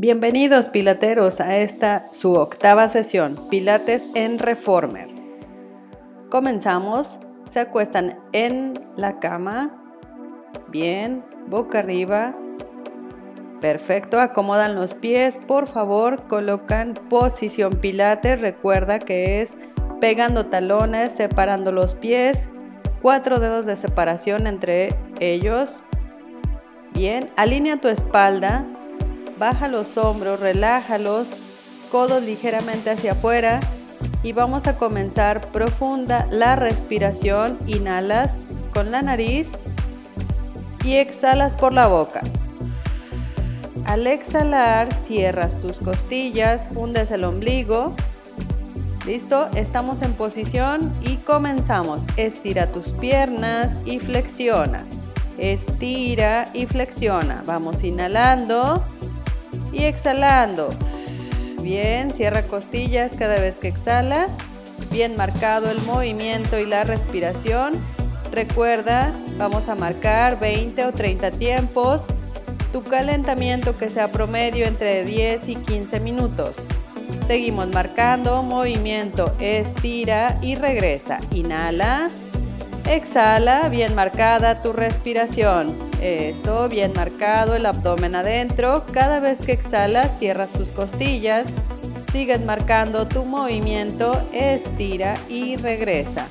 Bienvenidos 0.00 0.70
pilateros 0.70 1.42
a 1.42 1.58
esta 1.58 2.10
su 2.10 2.32
octava 2.32 2.88
sesión, 2.88 3.38
Pilates 3.50 4.08
en 4.14 4.38
Reformer. 4.38 5.08
Comenzamos, 6.30 7.18
se 7.50 7.60
acuestan 7.60 8.18
en 8.32 8.82
la 8.96 9.18
cama, 9.20 9.78
bien, 10.68 11.22
boca 11.48 11.80
arriba. 11.80 12.34
Perfecto, 13.60 14.18
acomodan 14.18 14.74
los 14.74 14.94
pies, 14.94 15.38
por 15.46 15.66
favor, 15.66 16.26
colocan 16.28 16.94
posición 17.10 17.74
Pilates, 17.74 18.40
recuerda 18.40 19.00
que 19.00 19.42
es 19.42 19.58
pegando 20.00 20.46
talones, 20.46 21.12
separando 21.12 21.72
los 21.72 21.94
pies, 21.94 22.48
cuatro 23.02 23.38
dedos 23.38 23.66
de 23.66 23.76
separación 23.76 24.46
entre 24.46 24.96
ellos. 25.20 25.84
Bien, 26.94 27.28
alinea 27.36 27.76
tu 27.76 27.88
espalda, 27.88 28.66
baja 29.40 29.68
los 29.68 29.96
hombros, 29.96 30.38
relájalos, 30.38 31.26
codos 31.90 32.22
ligeramente 32.22 32.90
hacia 32.90 33.12
afuera 33.12 33.60
y 34.22 34.32
vamos 34.32 34.66
a 34.66 34.76
comenzar 34.76 35.50
profunda 35.50 36.28
la 36.30 36.56
respiración. 36.56 37.58
Inhalas 37.66 38.38
con 38.74 38.90
la 38.90 39.00
nariz 39.00 39.52
y 40.84 40.96
exhalas 40.96 41.54
por 41.54 41.72
la 41.72 41.86
boca. 41.86 42.20
Al 43.86 44.06
exhalar 44.06 44.92
cierras 44.92 45.58
tus 45.58 45.78
costillas, 45.78 46.68
hundes 46.74 47.10
el 47.10 47.24
ombligo. 47.24 47.94
Listo, 49.06 49.48
estamos 49.56 50.02
en 50.02 50.12
posición 50.12 50.92
y 51.00 51.16
comenzamos. 51.16 52.02
Estira 52.18 52.70
tus 52.72 52.88
piernas 52.88 53.80
y 53.86 54.00
flexiona. 54.00 54.84
Estira 55.38 56.50
y 56.52 56.66
flexiona. 56.66 57.42
Vamos 57.46 57.82
inhalando 57.82 58.84
y 59.72 59.84
exhalando. 59.84 60.70
Bien, 61.62 62.12
cierra 62.12 62.44
costillas 62.44 63.14
cada 63.16 63.38
vez 63.40 63.58
que 63.58 63.68
exhalas. 63.68 64.30
Bien 64.90 65.16
marcado 65.16 65.70
el 65.70 65.80
movimiento 65.82 66.58
y 66.58 66.66
la 66.66 66.84
respiración. 66.84 67.74
Recuerda, 68.32 69.12
vamos 69.36 69.68
a 69.68 69.74
marcar 69.74 70.40
20 70.40 70.84
o 70.86 70.92
30 70.92 71.30
tiempos. 71.32 72.06
Tu 72.72 72.82
calentamiento 72.82 73.76
que 73.76 73.90
sea 73.90 74.08
promedio 74.08 74.66
entre 74.66 75.04
10 75.04 75.48
y 75.48 75.56
15 75.56 76.00
minutos. 76.00 76.56
Seguimos 77.26 77.68
marcando 77.68 78.42
movimiento, 78.42 79.32
estira 79.38 80.38
y 80.42 80.54
regresa. 80.54 81.20
Inhala, 81.32 82.10
exhala, 82.86 83.68
bien 83.68 83.94
marcada 83.94 84.62
tu 84.62 84.72
respiración. 84.72 85.76
Eso, 86.00 86.68
bien 86.68 86.92
marcado 86.94 87.54
el 87.54 87.66
abdomen 87.66 88.14
adentro. 88.14 88.84
Cada 88.92 89.20
vez 89.20 89.40
que 89.40 89.52
exhalas, 89.52 90.18
cierras 90.18 90.50
tus 90.52 90.68
costillas. 90.70 91.46
Sigues 92.12 92.40
marcando 92.40 93.06
tu 93.06 93.24
movimiento, 93.24 94.20
estira 94.32 95.14
y 95.28 95.56
regresa. 95.56 96.26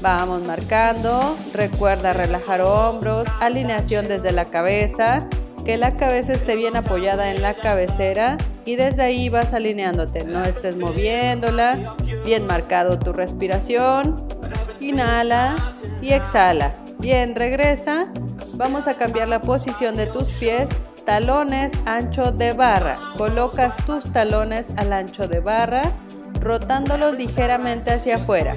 Vamos 0.00 0.42
marcando. 0.42 1.36
Recuerda 1.54 2.12
relajar 2.12 2.60
hombros, 2.60 3.26
alineación 3.40 4.06
desde 4.08 4.32
la 4.32 4.46
cabeza. 4.46 5.26
Que 5.64 5.76
la 5.76 5.96
cabeza 5.96 6.32
esté 6.32 6.56
bien 6.56 6.76
apoyada 6.76 7.30
en 7.30 7.42
la 7.42 7.54
cabecera 7.54 8.38
y 8.64 8.76
desde 8.76 9.02
ahí 9.02 9.28
vas 9.28 9.52
alineándote. 9.52 10.24
No 10.24 10.42
estés 10.44 10.76
moviéndola. 10.76 11.94
Bien 12.24 12.46
marcado 12.46 12.98
tu 12.98 13.12
respiración. 13.12 14.37
Inhala 14.80 15.56
y 16.00 16.12
exhala. 16.12 16.74
Bien, 16.98 17.34
regresa. 17.34 18.06
Vamos 18.54 18.86
a 18.86 18.94
cambiar 18.94 19.28
la 19.28 19.42
posición 19.42 19.96
de 19.96 20.06
tus 20.06 20.28
pies. 20.30 20.68
Talones 21.04 21.72
ancho 21.86 22.32
de 22.32 22.52
barra. 22.52 22.98
Colocas 23.16 23.76
tus 23.86 24.12
talones 24.12 24.68
al 24.76 24.92
ancho 24.92 25.26
de 25.26 25.40
barra, 25.40 25.92
rotándolos 26.40 27.16
ligeramente 27.16 27.92
hacia 27.92 28.16
afuera. 28.16 28.56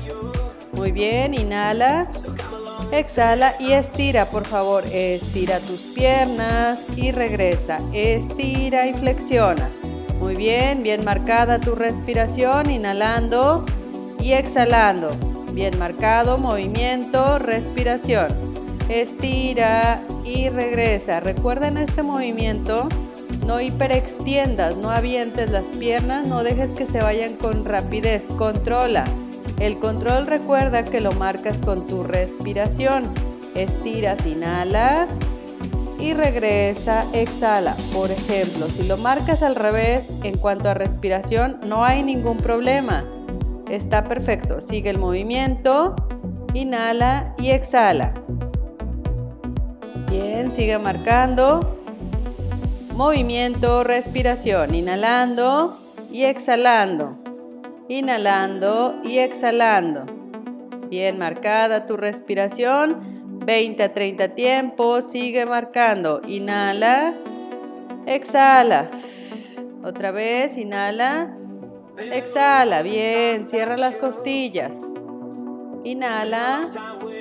Muy 0.73 0.91
bien, 0.91 1.33
inhala. 1.33 2.07
Exhala 2.91 3.55
y 3.59 3.71
estira, 3.71 4.25
por 4.25 4.45
favor. 4.45 4.83
Estira 4.91 5.59
tus 5.59 5.79
piernas 5.95 6.81
y 6.97 7.11
regresa. 7.11 7.79
Estira 7.93 8.87
y 8.87 8.93
flexiona. 8.93 9.69
Muy 10.19 10.35
bien, 10.35 10.83
bien 10.83 11.05
marcada 11.05 11.59
tu 11.59 11.73
respiración, 11.73 12.69
inhalando 12.69 13.65
y 14.19 14.33
exhalando. 14.33 15.30
Bien 15.53 15.77
marcado, 15.77 16.37
movimiento, 16.37 17.39
respiración 17.39 18.51
estira 18.91 20.01
y 20.25 20.49
regresa. 20.49 21.19
Recuerden 21.19 21.77
este 21.77 22.03
movimiento, 22.03 22.89
no 23.45 23.61
hiperextiendas, 23.61 24.77
no 24.77 24.91
avientes 24.91 25.49
las 25.49 25.65
piernas, 25.65 26.27
no 26.27 26.43
dejes 26.43 26.71
que 26.71 26.85
se 26.85 26.99
vayan 26.99 27.35
con 27.35 27.65
rapidez, 27.65 28.27
controla. 28.37 29.05
El 29.59 29.77
control 29.79 30.27
recuerda 30.27 30.83
que 30.83 31.01
lo 31.01 31.11
marcas 31.13 31.59
con 31.61 31.87
tu 31.87 32.03
respiración. 32.03 33.13
Estiras, 33.55 34.25
inhalas 34.25 35.09
y 35.99 36.13
regresa, 36.13 37.05
exhala. 37.13 37.75
Por 37.93 38.11
ejemplo, 38.11 38.67
si 38.67 38.87
lo 38.87 38.97
marcas 38.97 39.43
al 39.43 39.55
revés 39.55 40.11
en 40.23 40.37
cuanto 40.37 40.69
a 40.69 40.73
respiración, 40.73 41.59
no 41.63 41.85
hay 41.85 42.01
ningún 42.01 42.37
problema. 42.37 43.05
Está 43.71 44.03
perfecto. 44.03 44.59
Sigue 44.59 44.89
el 44.89 44.99
movimiento, 44.99 45.95
inhala 46.53 47.33
y 47.37 47.51
exhala. 47.51 48.13
Bien, 50.09 50.51
sigue 50.51 50.77
marcando. 50.77 51.77
Movimiento, 52.93 53.85
respiración. 53.85 54.75
Inhalando 54.75 55.79
y 56.11 56.25
exhalando. 56.25 57.17
Inhalando 57.87 58.95
y 59.05 59.19
exhalando. 59.19 60.03
Bien 60.89 61.17
marcada 61.17 61.87
tu 61.87 61.95
respiración. 61.95 63.39
20 63.45 63.83
a 63.83 63.93
30 63.93 64.35
tiempos. 64.35 65.05
Sigue 65.09 65.45
marcando. 65.45 66.19
Inhala. 66.27 67.13
Exhala. 68.05 68.89
Otra 69.81 70.11
vez. 70.11 70.57
Inhala. 70.57 71.37
Exhala. 72.11 72.81
Bien. 72.81 73.47
Cierra 73.47 73.77
las 73.77 73.97
costillas. 73.97 74.75
Inhala. 75.83 76.69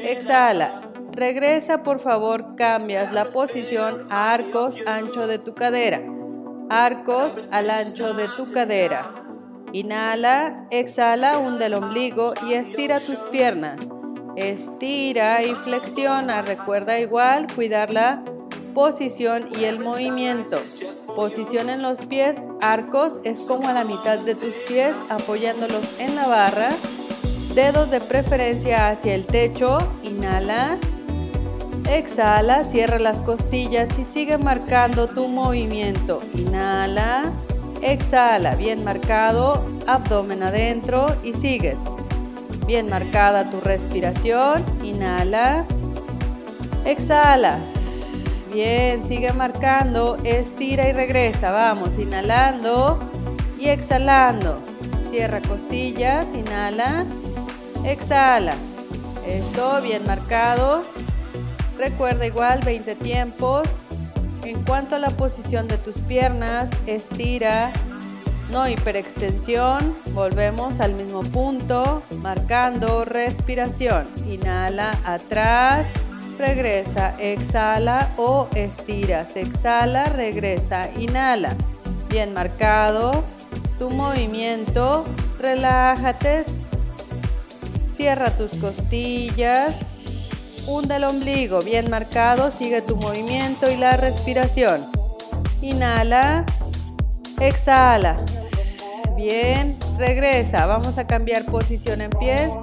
Exhala. 0.04 0.82
Regresa, 1.12 1.82
por 1.82 2.00
favor, 2.00 2.54
cambias 2.56 3.12
la 3.12 3.26
posición 3.26 4.06
a 4.10 4.32
arcos 4.32 4.74
ancho 4.86 5.26
de 5.26 5.38
tu 5.38 5.54
cadera. 5.54 6.00
Arcos 6.68 7.32
al 7.50 7.68
ancho 7.68 8.14
de 8.14 8.28
tu 8.36 8.50
cadera. 8.52 9.14
Inhala, 9.72 10.66
exhala, 10.70 11.38
hunde 11.38 11.66
el 11.66 11.74
ombligo 11.74 12.32
y 12.46 12.54
estira 12.54 13.00
tus 13.00 13.18
piernas. 13.30 13.80
Estira 14.36 15.42
y 15.42 15.54
flexiona. 15.54 16.42
Recuerda 16.42 16.98
igual 16.98 17.46
cuidar 17.54 17.92
la 17.92 18.22
posición 18.74 19.48
y 19.58 19.64
el 19.64 19.80
movimiento. 19.80 20.60
Posición 21.14 21.70
en 21.70 21.82
los 21.82 21.98
pies, 22.06 22.36
arcos 22.60 23.14
es 23.24 23.40
como 23.40 23.68
a 23.68 23.72
la 23.72 23.84
mitad 23.84 24.18
de 24.18 24.34
tus 24.34 24.54
pies 24.66 24.94
apoyándolos 25.08 25.84
en 25.98 26.16
la 26.16 26.26
barra. 26.26 26.70
Dedos 27.54 27.90
de 27.90 28.00
preferencia 28.00 28.88
hacia 28.88 29.14
el 29.14 29.26
techo. 29.26 29.78
Inhala. 30.02 30.78
Exhala, 31.88 32.62
cierra 32.62 33.00
las 33.00 33.20
costillas 33.22 33.98
y 33.98 34.04
sigue 34.04 34.38
marcando 34.38 35.08
tu 35.08 35.26
movimiento. 35.26 36.22
Inhala, 36.34 37.32
exhala, 37.82 38.54
bien 38.54 38.84
marcado, 38.84 39.64
abdomen 39.88 40.44
adentro 40.44 41.06
y 41.24 41.32
sigues. 41.32 41.80
Bien 42.66 42.88
marcada 42.88 43.50
tu 43.50 43.60
respiración. 43.60 44.64
Inhala, 44.84 45.64
exhala. 46.84 47.58
Bien, 48.52 49.06
sigue 49.06 49.32
marcando, 49.32 50.18
estira 50.24 50.88
y 50.88 50.92
regresa. 50.92 51.52
Vamos, 51.52 51.90
inhalando 51.98 52.98
y 53.60 53.68
exhalando. 53.68 54.58
Cierra 55.10 55.40
costillas, 55.40 56.26
inhala, 56.34 57.06
exhala. 57.84 58.56
Esto, 59.24 59.80
bien 59.82 60.04
marcado. 60.04 60.82
Recuerda 61.78 62.26
igual 62.26 62.60
20 62.64 62.96
tiempos. 62.96 63.68
En 64.42 64.64
cuanto 64.64 64.96
a 64.96 64.98
la 64.98 65.10
posición 65.10 65.68
de 65.68 65.78
tus 65.78 65.96
piernas, 65.98 66.70
estira, 66.86 67.72
no 68.50 68.66
hiperextensión. 68.68 69.96
Volvemos 70.12 70.80
al 70.80 70.94
mismo 70.94 71.22
punto, 71.22 72.02
marcando 72.16 73.04
respiración. 73.04 74.08
Inhala 74.28 74.98
atrás, 75.04 75.86
regresa, 76.40 77.14
exhala 77.18 78.10
o 78.16 78.48
estiras. 78.54 79.36
Exhala, 79.36 80.04
regresa, 80.04 80.90
inhala. 80.98 81.54
Bien 82.08 82.32
marcado 82.32 83.22
tu 83.78 83.90
movimiento. 83.90 85.04
Relájate. 85.38 86.44
Cierra 87.94 88.30
tus 88.30 88.56
costillas. 88.56 89.74
Hunda 90.66 90.96
el 90.96 91.04
ombligo, 91.04 91.60
bien 91.62 91.90
marcado, 91.90 92.50
sigue 92.50 92.82
tu 92.82 92.96
movimiento 92.96 93.70
y 93.70 93.76
la 93.76 93.96
respiración. 93.96 94.80
Inhala, 95.62 96.44
exhala. 97.40 98.22
Bien, 99.16 99.76
regresa. 99.98 100.66
Vamos 100.66 100.98
a 100.98 101.06
cambiar 101.06 101.44
posición 101.44 102.00
en 102.00 102.10
pies. 102.10 102.54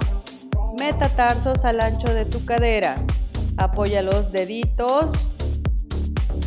Metatarsos 0.78 1.64
al 1.64 1.80
ancho 1.80 2.12
de 2.12 2.24
tu 2.24 2.44
cadera. 2.44 2.94
Apoya 3.58 4.02
los 4.02 4.32
deditos. 4.32 5.10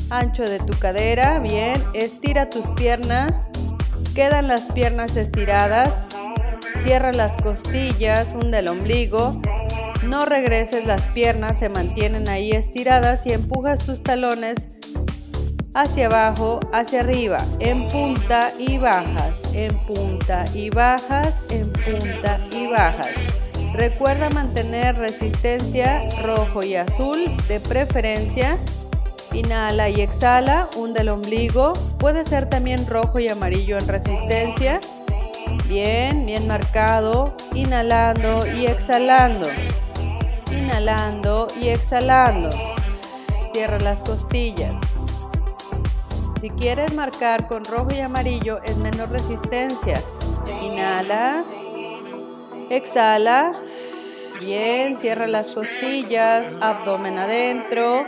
Ancho 0.09 0.43
de 0.43 0.59
tu 0.59 0.77
cadera. 0.79 1.39
Bien, 1.39 1.81
estira 1.93 2.49
tus 2.49 2.65
piernas. 2.71 3.35
Quedan 4.15 4.47
las 4.47 4.61
piernas 4.73 5.15
estiradas. 5.17 6.05
Cierra 6.83 7.11
las 7.11 7.37
costillas, 7.37 8.33
hunde 8.33 8.59
el 8.59 8.69
ombligo. 8.69 9.39
No 10.07 10.25
regreses 10.25 10.85
las 10.87 11.01
piernas, 11.13 11.59
se 11.59 11.69
mantienen 11.69 12.27
ahí 12.27 12.51
estiradas 12.51 13.25
y 13.27 13.33
empujas 13.33 13.85
tus 13.85 14.01
talones 14.01 14.69
hacia 15.73 16.07
abajo, 16.07 16.59
hacia 16.73 17.01
arriba, 17.01 17.37
en 17.59 17.87
punta 17.89 18.51
y 18.57 18.77
bajas, 18.77 19.53
en 19.53 19.77
punta 19.79 20.45
y 20.53 20.69
bajas, 20.69 21.35
en 21.49 21.71
punta 21.71 22.39
y 22.51 22.67
bajas. 22.67 23.40
Recuerda 23.73 24.29
mantener 24.29 24.97
resistencia 24.97 26.03
rojo 26.21 26.63
y 26.63 26.75
azul 26.75 27.17
de 27.47 27.59
preferencia. 27.59 28.57
Inhala 29.33 29.89
y 29.89 30.01
exhala, 30.01 30.69
hunde 30.75 31.01
el 31.01 31.09
ombligo. 31.09 31.71
Puede 31.97 32.25
ser 32.25 32.49
también 32.49 32.85
rojo 32.87 33.19
y 33.19 33.29
amarillo 33.29 33.77
en 33.77 33.87
resistencia. 33.87 34.81
Bien, 35.67 36.25
bien 36.25 36.47
marcado. 36.47 37.33
Inhalando 37.53 38.41
y 38.57 38.65
exhalando. 38.65 39.47
Inhalando 40.51 41.47
y 41.61 41.69
exhalando. 41.69 42.49
Cierra 43.53 43.79
las 43.79 44.03
costillas. 44.03 44.75
Si 46.41 46.49
quieres 46.49 46.93
marcar 46.93 47.47
con 47.47 47.63
rojo 47.63 47.89
y 47.95 47.99
amarillo 47.99 48.61
es 48.63 48.75
menor 48.77 49.11
resistencia. 49.11 50.01
Inhala. 50.61 51.43
Exhala. 52.71 53.51
Bien, 54.39 54.97
cierra 54.97 55.27
las 55.27 55.53
costillas, 55.53 56.45
abdomen 56.61 57.17
adentro. 57.17 58.05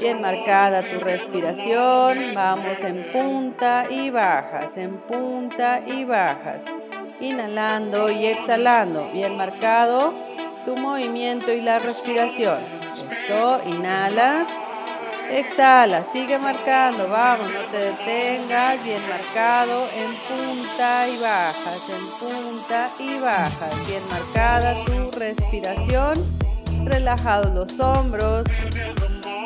Bien 0.00 0.20
marcada 0.20 0.82
tu 0.82 0.98
respiración. 0.98 2.34
Vamos 2.34 2.80
en 2.82 3.04
punta 3.12 3.86
y 3.88 4.10
bajas, 4.10 4.76
en 4.76 4.96
punta 4.96 5.80
y 5.86 6.04
bajas. 6.04 6.64
Inhalando 7.20 8.10
y 8.10 8.26
exhalando. 8.26 9.08
Bien 9.12 9.36
marcado 9.36 10.12
tu 10.64 10.76
movimiento 10.76 11.52
y 11.52 11.60
la 11.60 11.78
respiración. 11.78 12.58
Eso, 13.12 13.60
inhala. 13.64 14.44
Exhala, 15.30 16.04
sigue 16.10 16.38
marcando, 16.38 17.06
vamos, 17.08 17.46
no 17.48 17.60
te 17.70 17.78
detengas, 17.78 18.82
bien 18.82 19.00
marcado, 19.08 19.86
en 19.94 20.14
punta 20.26 21.06
y 21.06 21.18
bajas, 21.18 21.82
en 21.90 22.06
punta 22.18 22.88
y 22.98 23.20
bajas, 23.20 23.86
bien 23.86 24.02
marcada 24.10 24.74
tu 24.86 25.18
respiración, 25.18 26.14
relajados 26.84 27.52
los 27.52 27.78
hombros, 27.78 28.46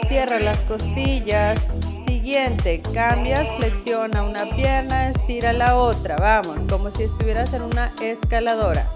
cierra 0.07 0.39
las 0.39 0.59
costillas, 0.61 1.61
siguiente, 2.07 2.81
cambias, 2.95 3.45
flexiona 3.57 4.23
una 4.23 4.45
pierna, 4.55 5.09
estira 5.09 5.53
la 5.53 5.77
otra, 5.77 6.17
vamos, 6.17 6.59
como 6.69 6.93
si 6.93 7.05
estuvieras 7.05 7.55
en 7.55 7.63
una 7.63 7.93
escaladora, 8.01 8.87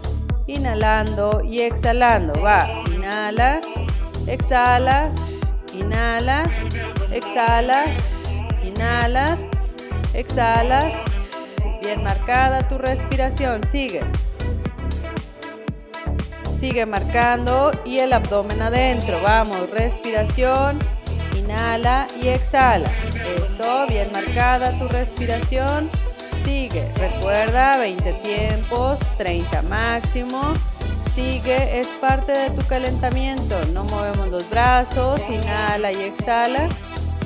inhalando 0.46 1.42
y 1.44 1.62
exhalando, 1.62 2.40
va, 2.40 2.64
inhala, 2.94 3.60
exhala, 4.28 5.10
Inhala, 5.78 6.44
exhala, 7.12 7.84
inhalas, 8.64 9.40
exhalas. 10.14 10.84
Bien 11.82 12.02
marcada 12.02 12.66
tu 12.66 12.78
respiración, 12.78 13.60
sigues. 13.70 14.04
Sigue 16.58 16.86
marcando 16.86 17.70
y 17.84 17.98
el 17.98 18.12
abdomen 18.12 18.60
adentro. 18.62 19.20
Vamos, 19.22 19.70
respiración. 19.70 20.78
Inhala 21.36 22.06
y 22.22 22.28
exhala. 22.28 22.90
Eso, 23.36 23.86
bien 23.86 24.08
marcada 24.12 24.76
tu 24.78 24.88
respiración. 24.88 25.90
Sigue. 26.44 26.90
Recuerda 26.96 27.76
20 27.76 28.12
tiempos, 28.14 28.98
30 29.18 29.62
máximo 29.62 30.54
sigue, 31.16 31.80
es 31.80 31.88
parte 31.98 32.32
de 32.32 32.50
tu 32.50 32.64
calentamiento. 32.68 33.56
No 33.72 33.84
movemos 33.84 34.28
los 34.28 34.48
brazos, 34.50 35.20
inhala 35.28 35.90
y 35.90 36.02
exhala. 36.02 36.68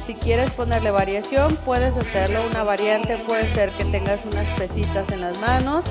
Si 0.07 0.15
quieres 0.15 0.53
ponerle 0.53 0.93
variación, 0.93 1.55
puedes 1.65 1.95
hacerlo. 1.97 2.41
Una 2.51 2.63
variante 2.63 3.19
puede 3.27 3.53
ser 3.53 3.71
que 3.71 3.85
tengas 3.85 4.21
unas 4.25 4.47
pesitas 4.59 5.11
en 5.11 5.21
las 5.21 5.39
manos 5.41 5.85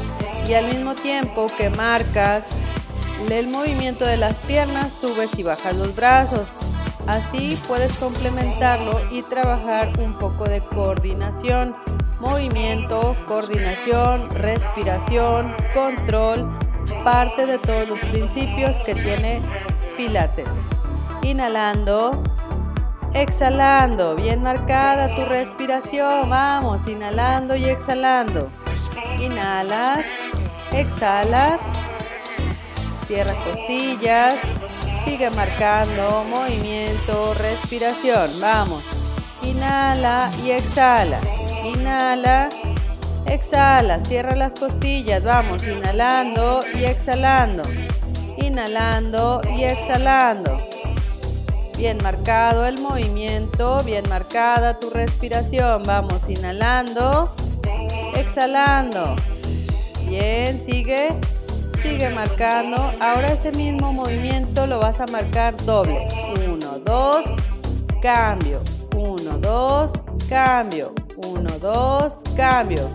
y 0.48 0.54
al 0.54 0.66
mismo 0.68 0.96
tiempo 0.96 1.48
que 1.58 1.70
marcas 1.70 2.46
el 3.30 3.50
movimiento 3.50 4.06
de 4.06 4.16
las 4.16 4.36
piernas, 4.48 4.94
subes 5.00 5.38
y 5.38 5.44
bajas 5.44 5.76
los 5.76 5.94
brazos. 5.94 6.48
Así 7.06 7.60
puedes 7.68 7.92
complementarlo 7.94 8.98
y 9.12 9.24
trabajar 9.24 9.90
un 10.00 10.14
poco 10.14 10.46
de 10.46 10.62
coordinación, 10.62 11.76
movimiento, 12.20 13.16
coordinación, 13.28 14.30
respiración, 14.36 15.54
control 15.74 16.48
parte 17.04 17.46
de 17.46 17.58
todos 17.58 17.88
los 17.88 18.00
principios 18.00 18.76
que 18.86 18.96
tiene 18.96 19.42
Pilates. 19.98 20.48
Inhalando, 21.22 22.24
exhalando, 23.14 24.16
bien 24.16 24.44
marcada 24.44 25.14
tu 25.16 25.26
respiración, 25.26 26.30
vamos, 26.30 26.88
inhalando 26.88 27.56
y 27.56 27.66
exhalando. 27.66 28.50
Inhalas, 29.20 30.06
exhalas, 30.72 31.60
cierra 33.08 33.34
costillas, 33.44 34.36
sigue 35.06 35.30
marcando 35.32 36.24
movimiento, 36.30 37.34
respiración, 37.34 38.32
vamos. 38.40 38.84
Inhala 39.44 40.32
y 40.44 40.52
exhala, 40.52 41.20
inhala 41.64 42.50
Exhala, 43.26 44.04
cierra 44.06 44.36
las 44.36 44.56
costillas, 44.56 45.24
vamos, 45.24 45.64
inhalando 45.64 46.60
y 46.74 46.86
exhalando. 46.86 47.64
Inhalando 48.38 49.42
y 49.56 49.64
exhalando. 49.64 50.60
Bien 51.80 51.98
marcado 52.04 52.66
el 52.66 52.78
movimiento, 52.82 53.82
bien 53.86 54.04
marcada 54.10 54.78
tu 54.80 54.90
respiración. 54.90 55.82
Vamos, 55.84 56.22
inhalando, 56.28 57.34
exhalando. 58.16 59.16
Bien, 60.06 60.60
sigue, 60.60 61.10
sigue 61.82 62.10
marcando. 62.10 62.92
Ahora 63.00 63.32
ese 63.32 63.52
mismo 63.52 63.94
movimiento 63.94 64.68
lo 64.68 64.80
vas 64.80 65.00
a 65.00 65.06
marcar 65.06 65.56
doble. 65.66 66.06
Uno, 66.50 66.80
dos, 66.80 67.24
cambio. 68.02 68.62
Uno, 68.94 69.38
dos, 69.38 69.92
cambio. 70.28 70.94
Uno, 71.28 71.60
dos, 71.60 72.16
cambio. 72.36 72.90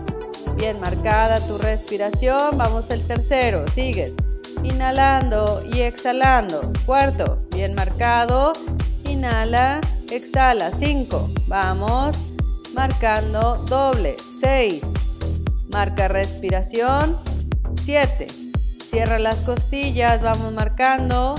Bien 0.55 0.79
marcada 0.79 1.39
tu 1.47 1.57
respiración. 1.57 2.57
Vamos 2.57 2.89
al 2.89 3.01
tercero. 3.01 3.65
Sigues. 3.73 4.13
Inhalando 4.63 5.61
y 5.73 5.81
exhalando. 5.81 6.71
Cuarto. 6.85 7.37
Bien 7.53 7.75
marcado. 7.75 8.53
Inhala. 9.09 9.81
Exhala. 10.11 10.71
Cinco. 10.71 11.29
Vamos. 11.47 12.17
Marcando 12.73 13.57
doble. 13.67 14.15
Seis. 14.41 14.81
Marca 15.71 16.07
respiración. 16.07 17.17
Siete. 17.83 18.27
Cierra 18.89 19.19
las 19.19 19.35
costillas. 19.37 20.21
Vamos 20.21 20.53
marcando. 20.53 21.35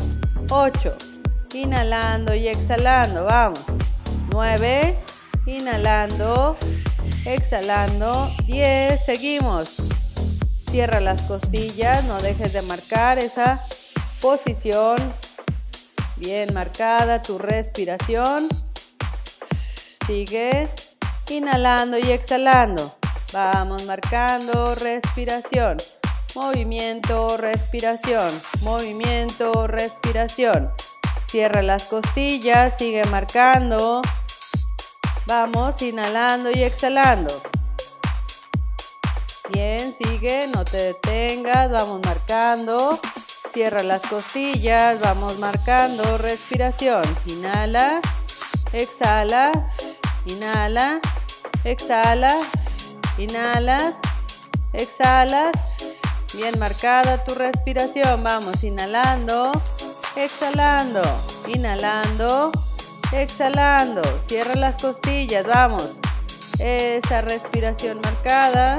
Ocho. 0.51 0.95
Inhalando 1.55 2.35
y 2.35 2.49
exhalando. 2.49 3.25
Vamos. 3.25 3.65
Nueve. 4.31 4.95
Inhalando 5.47 6.57
exhalando 7.27 8.31
10, 8.47 9.05
seguimos. 9.05 9.75
Cierra 10.71 11.01
las 11.01 11.23
costillas, 11.23 12.05
no 12.05 12.19
dejes 12.21 12.53
de 12.53 12.63
marcar 12.63 13.19
esa 13.19 13.61
posición 14.21 14.97
bien 16.17 16.55
marcada, 16.55 17.23
tu 17.23 17.39
respiración. 17.39 18.49
Sigue 20.07 20.69
inhalando 21.31 21.99
y 21.99 22.11
exhalando. 22.11 22.97
Vamos 23.33 23.85
marcando 23.85 24.75
respiración. 24.75 25.79
Movimiento, 26.35 27.37
respiración. 27.37 28.29
Movimiento, 28.63 29.67
respiración. 29.67 30.71
Cierra 31.29 31.63
las 31.63 31.85
costillas, 31.85 32.75
sigue 32.79 33.05
marcando. 33.07 34.03
Vamos 35.27 35.83
inhalando 35.83 36.51
y 36.53 36.63
exhalando. 36.63 37.33
Bien, 39.53 39.95
sigue, 39.97 40.49
no 40.53 40.65
te 40.65 40.77
detengas, 40.77 41.71
vamos 41.71 42.01
marcando. 42.05 42.99
Cierra 43.53 43.83
las 43.83 44.03
costillas, 44.03 45.01
vamos 45.01 45.39
marcando 45.39 46.19
respiración. 46.19 47.03
Inhala, 47.27 48.01
exhala, 48.73 49.53
inhala, 50.27 51.01
exhala. 51.65 52.37
inhalas, 53.19 53.95
exhalas, 54.73 55.53
bien 56.35 56.59
marcada 56.59 57.25
tu 57.25 57.35
respiración, 57.35 58.23
vamos, 58.23 58.63
inhalando, 58.63 59.53
exhalando, 60.17 61.03
inhalando, 61.47 62.53
exhalando, 63.13 64.03
cierra 64.27 64.55
las 64.55 64.81
costillas, 64.83 65.47
vamos, 65.47 65.97
esa 66.59 67.21
respiración 67.21 68.01
marcada, 68.03 68.77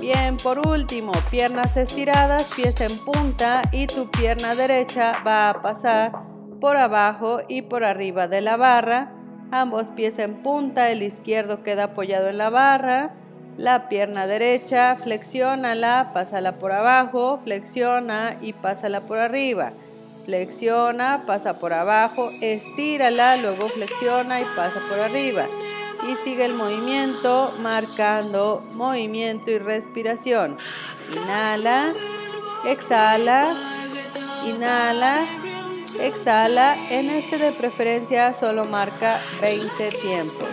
Bien, 0.00 0.36
por 0.36 0.66
último, 0.66 1.12
piernas 1.30 1.76
estiradas, 1.76 2.52
pies 2.54 2.80
en 2.80 2.96
punta 2.98 3.62
y 3.72 3.86
tu 3.86 4.10
pierna 4.10 4.54
derecha 4.54 5.22
va 5.26 5.50
a 5.50 5.62
pasar 5.62 6.12
por 6.60 6.76
abajo 6.76 7.40
y 7.48 7.62
por 7.62 7.82
arriba 7.82 8.28
de 8.28 8.42
la 8.42 8.56
barra. 8.56 9.10
Ambos 9.50 9.86
pies 9.90 10.18
en 10.18 10.42
punta, 10.42 10.90
el 10.90 11.02
izquierdo 11.02 11.62
queda 11.62 11.84
apoyado 11.84 12.28
en 12.28 12.38
la 12.38 12.50
barra. 12.50 13.14
La 13.56 13.88
pierna 13.88 14.26
derecha, 14.26 14.96
flexiónala, 14.96 16.10
pásala 16.12 16.58
por 16.58 16.72
abajo, 16.72 17.40
flexiona 17.42 18.36
y 18.42 18.52
pásala 18.52 19.00
por 19.00 19.18
arriba. 19.18 19.72
Flexiona, 20.26 21.24
pasa 21.26 21.58
por 21.58 21.72
abajo, 21.72 22.30
estírala, 22.42 23.36
luego 23.38 23.68
flexiona 23.68 24.38
y 24.40 24.44
pasa 24.54 24.80
por 24.88 24.98
arriba 24.98 25.46
y 26.08 26.16
sigue 26.16 26.44
el 26.44 26.54
movimiento 26.54 27.52
marcando 27.60 28.62
movimiento 28.72 29.50
y 29.50 29.58
respiración. 29.58 30.56
Inhala, 31.12 31.92
exhala, 32.64 33.54
inhala, 34.44 35.26
exhala. 36.00 36.76
En 36.90 37.10
este 37.10 37.38
de 37.38 37.52
preferencia 37.52 38.32
solo 38.34 38.64
marca 38.64 39.20
20 39.40 39.90
tiempos. 40.02 40.48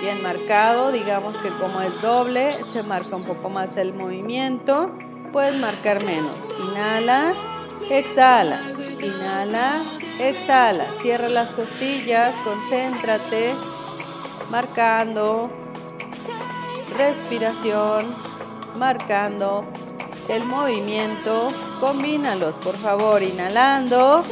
Bien 0.00 0.20
marcado, 0.22 0.90
digamos 0.90 1.34
que 1.36 1.48
como 1.50 1.80
es 1.80 2.02
doble, 2.02 2.54
se 2.54 2.82
marca 2.82 3.14
un 3.14 3.24
poco 3.24 3.48
más 3.48 3.76
el 3.76 3.94
movimiento. 3.94 4.90
Puedes 5.32 5.58
marcar 5.58 6.02
menos. 6.02 6.34
Inhala, 6.68 7.32
exhala, 7.88 8.60
inhala, 9.02 9.82
exhala. 10.18 10.84
Cierra 11.00 11.28
las 11.28 11.50
costillas, 11.50 12.34
concéntrate. 12.44 13.54
Marcando. 14.50 15.50
Respiración, 16.96 18.14
marcando. 18.76 19.64
El 20.28 20.44
movimiento. 20.44 21.52
Combínalos, 21.80 22.56
por 22.56 22.76
favor, 22.76 23.22
inhalando, 23.22 24.24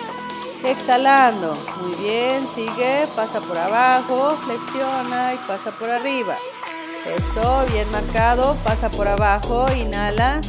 exhalando. 0.64 1.56
Muy 1.80 1.94
bien, 1.96 2.46
sigue, 2.54 3.06
pasa 3.16 3.40
por 3.40 3.58
abajo, 3.58 4.36
flexiona 4.44 5.34
y 5.34 5.36
pasa 5.48 5.72
por 5.72 5.90
arriba. 5.90 6.36
Eso, 7.06 7.64
bien 7.72 7.90
marcado, 7.90 8.54
pasa 8.62 8.88
por 8.90 9.08
abajo, 9.08 9.66
inhala, 9.72 10.40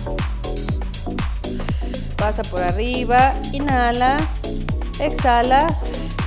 pasa 2.22 2.44
por 2.44 2.62
arriba, 2.62 3.34
inhala, 3.52 4.18
exhala, 5.00 5.76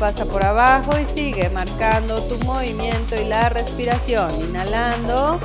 pasa 0.01 0.25
por 0.25 0.43
abajo 0.45 0.91
y 0.99 1.07
sigue 1.07 1.49
marcando 1.51 2.21
tu 2.23 2.37
movimiento 2.45 3.15
y 3.15 3.27
la 3.27 3.49
respiración. 3.49 4.29
Inhalando, 4.41 5.39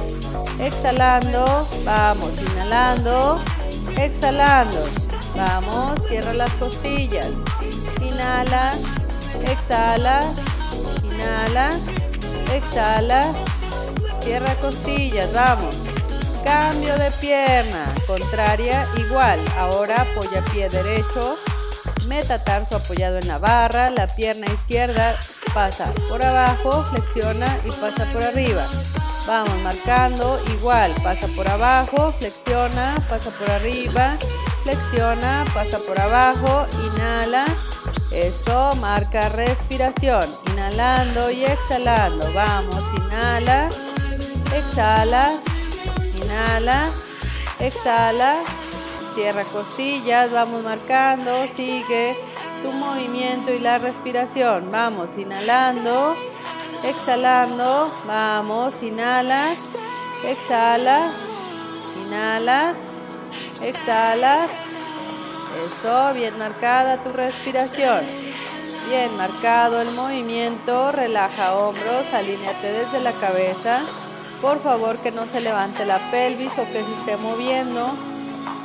exhalando, 0.60 1.46
vamos, 1.86 2.32
inhalando, 2.42 3.40
exhalando. 3.96 4.80
Vamos, 5.36 6.02
cierra 6.10 6.34
las 6.34 6.52
costillas. 6.54 7.30
Inhala, 8.02 8.72
exhala, 9.46 10.22
inhala, 11.04 11.70
exhala, 12.52 13.34
cierra 14.24 14.56
costillas, 14.56 15.32
vamos. 15.32 15.89
Cambio 16.44 16.98
de 16.98 17.12
pierna, 17.20 17.86
contraria, 18.08 18.88
igual. 18.98 19.40
Ahora 19.58 20.02
apoya 20.02 20.44
pie 20.52 20.70
derecho 20.70 21.38
metatarso 22.08 22.78
apoyado 22.78 23.20
en 23.20 23.28
la 23.28 23.38
barra, 23.38 23.90
la 23.90 24.08
pierna 24.08 24.48
izquierda 24.48 25.18
pasa 25.54 25.92
por 26.10 26.24
abajo, 26.24 26.84
flexiona 26.92 27.60
y 27.66 27.72
pasa 27.72 28.06
por 28.12 28.24
arriba. 28.24 28.68
Vamos 29.28 29.62
marcando 29.62 30.40
igual, 30.54 30.92
pasa 31.04 31.28
por 31.36 31.48
abajo, 31.48 32.12
flexiona, 32.14 32.96
pasa 33.10 33.30
por 33.32 33.50
arriba, 33.52 34.18
flexiona, 34.64 35.46
pasa 35.54 35.80
por 35.80 36.00
abajo, 36.00 36.66
inhala. 36.86 37.46
Eso, 38.12 38.76
marca 38.78 39.30
respiración, 39.30 40.26
inhalando 40.52 41.30
y 41.30 41.46
exhalando. 41.46 42.32
Vamos, 42.34 42.82
inhala, 42.98 43.70
exhala, 44.56 45.34
inhala, 46.30 46.90
exhala, 47.60 48.36
Cierra 49.16 49.44
costillas, 49.44 50.32
vamos 50.32 50.64
marcando, 50.64 51.48
sigue 51.56 52.16
tu 52.62 52.72
movimiento 52.72 53.52
y 53.52 53.60
la 53.60 53.80
respiración. 53.80 54.72
Vamos, 54.72 55.10
inhalando, 55.18 56.16
exhalando, 56.84 57.92
vamos, 58.06 58.82
inhala, 58.84 59.56
exhala, 60.24 61.12
inhalas, 62.06 62.78
exhalas. 63.62 64.52
Eso, 65.66 66.14
bien 66.14 66.38
marcada 66.38 67.04
tu 67.04 67.12
respiración. 67.12 68.06
Bien 68.88 69.18
marcado 69.18 69.82
el 69.82 69.92
movimiento, 69.92 70.92
relaja 70.92 71.56
hombros, 71.56 72.06
alíneate 72.14 72.72
desde 72.72 73.02
la 73.02 73.12
cabeza. 73.14 73.82
Por 74.42 74.60
favor 74.62 74.98
que 74.98 75.12
no 75.12 75.26
se 75.26 75.42
levante 75.42 75.86
la 75.86 76.00
pelvis 76.12 76.54
o 76.54 76.66
que 76.66 76.84
se 76.84 76.94
esté 77.00 77.18
moviendo 77.18 77.94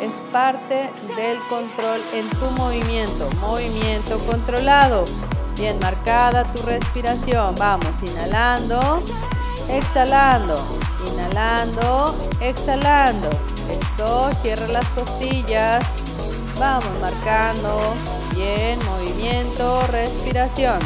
es 0.01 0.15
parte 0.33 0.91
del 1.17 1.39
control 1.49 2.01
en 2.13 2.29
tu 2.31 2.47
movimiento. 2.57 3.29
Movimiento 3.41 4.19
controlado. 4.21 5.05
Bien 5.57 5.79
marcada 5.79 6.45
tu 6.45 6.63
respiración. 6.63 7.55
Vamos, 7.57 7.91
inhalando, 8.03 8.99
exhalando, 9.69 10.57
inhalando, 11.13 12.15
exhalando. 12.41 13.31
Esto, 13.71 14.31
cierra 14.43 14.69
las 14.69 14.87
costillas. 14.91 15.85
Vamos 16.59 17.01
marcando. 17.01 17.95
Bien, 18.35 18.79
movimiento, 18.85 19.87
respiración. 19.89 20.79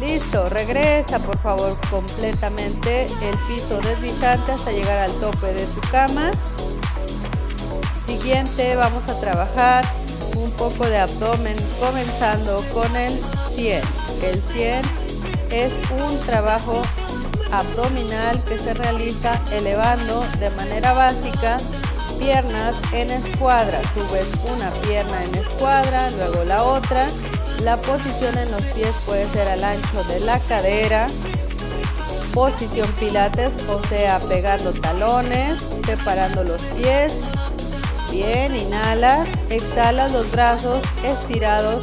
Listo, 0.00 0.50
regresa 0.50 1.18
por 1.18 1.38
favor 1.38 1.74
completamente 1.90 3.04
el 3.04 3.38
piso 3.48 3.80
deslizante 3.80 4.52
hasta 4.52 4.70
llegar 4.70 4.98
al 4.98 5.12
tope 5.12 5.54
de 5.54 5.64
tu 5.66 5.80
cama. 5.90 6.32
Siguiente 8.06 8.76
vamos 8.76 9.08
a 9.08 9.18
trabajar 9.20 9.84
un 10.36 10.50
poco 10.52 10.86
de 10.86 10.98
abdomen 10.98 11.56
comenzando 11.80 12.62
con 12.74 12.94
el 12.94 13.18
100. 13.54 13.82
El 14.22 14.42
100 14.42 14.82
es 15.50 15.72
un 15.90 16.18
trabajo 16.26 16.82
abdominal 17.50 18.42
que 18.44 18.58
se 18.58 18.74
realiza 18.74 19.40
elevando 19.50 20.22
de 20.38 20.50
manera 20.50 20.92
básica 20.92 21.56
piernas 22.18 22.74
en 22.92 23.10
escuadra. 23.10 23.80
Subes 23.94 24.28
una 24.44 24.70
pierna 24.82 25.24
en 25.24 25.34
escuadra, 25.36 26.10
luego 26.10 26.44
la 26.44 26.62
otra. 26.62 27.06
La 27.62 27.76
posición 27.76 28.36
en 28.38 28.50
los 28.50 28.62
pies 28.62 28.94
puede 29.04 29.28
ser 29.30 29.48
al 29.48 29.64
ancho 29.64 30.04
de 30.04 30.20
la 30.20 30.38
cadera. 30.40 31.06
Posición 32.32 32.90
pilates, 32.92 33.54
o 33.68 33.82
sea, 33.88 34.18
pegando 34.20 34.72
talones, 34.72 35.62
separando 35.86 36.44
los 36.44 36.62
pies, 36.62 37.14
Bien, 38.10 38.54
inhalas, 38.54 39.28
exhalas 39.50 40.12
los 40.12 40.30
brazos 40.30 40.82
estirados, 41.02 41.82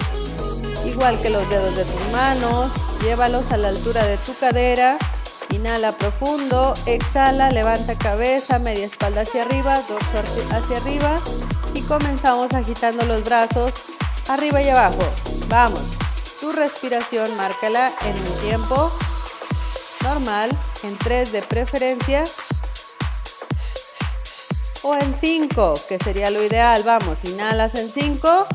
igual 0.85 1.21
que 1.21 1.29
los 1.29 1.47
dedos 1.49 1.75
de 1.75 1.85
tus 1.85 2.11
manos. 2.11 2.71
Llévalos 3.03 3.51
a 3.51 3.57
la 3.57 3.67
altura 3.67 4.05
de 4.05 4.17
tu 4.17 4.33
cadera. 4.35 4.97
Inhala 5.49 5.91
profundo, 5.91 6.73
exhala, 6.87 7.51
levanta 7.51 7.95
cabeza, 7.95 8.57
media 8.57 8.85
espalda 8.85 9.21
hacia 9.21 9.43
arriba, 9.43 9.79
dorso 9.87 10.41
hacia 10.51 10.77
arriba 10.77 11.21
y 11.75 11.81
comenzamos 11.81 12.51
agitando 12.53 13.05
los 13.05 13.23
brazos 13.23 13.71
arriba 14.27 14.61
y 14.63 14.69
abajo. 14.69 15.03
Vamos, 15.53 15.83
tu 16.41 16.51
respiración 16.51 17.37
márcala 17.37 17.93
en 18.07 18.17
un 18.17 18.41
tiempo 18.41 18.91
normal, 20.01 20.49
en 20.81 20.97
tres 20.97 21.31
de 21.31 21.43
preferencia 21.43 22.23
o 24.81 24.95
en 24.95 25.13
5, 25.13 25.75
que 25.87 25.99
sería 25.99 26.31
lo 26.31 26.43
ideal. 26.43 26.81
Vamos, 26.83 27.19
inhalas 27.25 27.75
en 27.75 27.91
5. 27.91 28.47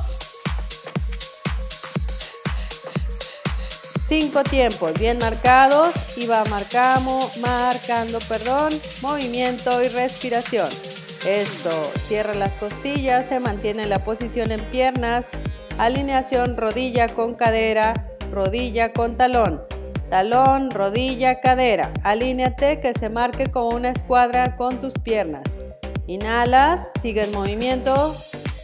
5 4.08 4.42
tiempos 4.42 4.92
bien 4.94 5.18
marcados 5.18 5.94
y 6.16 6.26
va 6.26 6.44
marcamos, 6.46 7.36
marcando, 7.36 8.18
perdón, 8.28 8.72
movimiento 9.02 9.80
y 9.84 9.88
respiración. 9.88 10.68
Esto, 11.24 11.92
cierra 12.08 12.34
las 12.34 12.54
costillas, 12.54 13.28
se 13.28 13.38
mantiene 13.38 13.86
la 13.86 14.02
posición 14.02 14.50
en 14.50 14.64
piernas, 14.64 15.26
alineación 15.78 16.56
rodilla 16.56 17.08
con 17.08 17.34
cadera, 17.34 17.94
rodilla 18.30 18.92
con 18.92 19.16
talón. 19.16 19.62
talón, 20.10 20.70
rodilla, 20.70 21.40
cadera. 21.40 21.92
Alíneate 22.02 22.80
que 22.80 22.94
se 22.94 23.08
marque 23.10 23.46
como 23.46 23.70
una 23.70 23.90
escuadra 23.90 24.56
con 24.56 24.80
tus 24.80 24.94
piernas. 24.94 25.44
Inhalas, 26.06 26.80
sigue 27.02 27.24
el 27.24 27.32
movimiento 27.32 28.14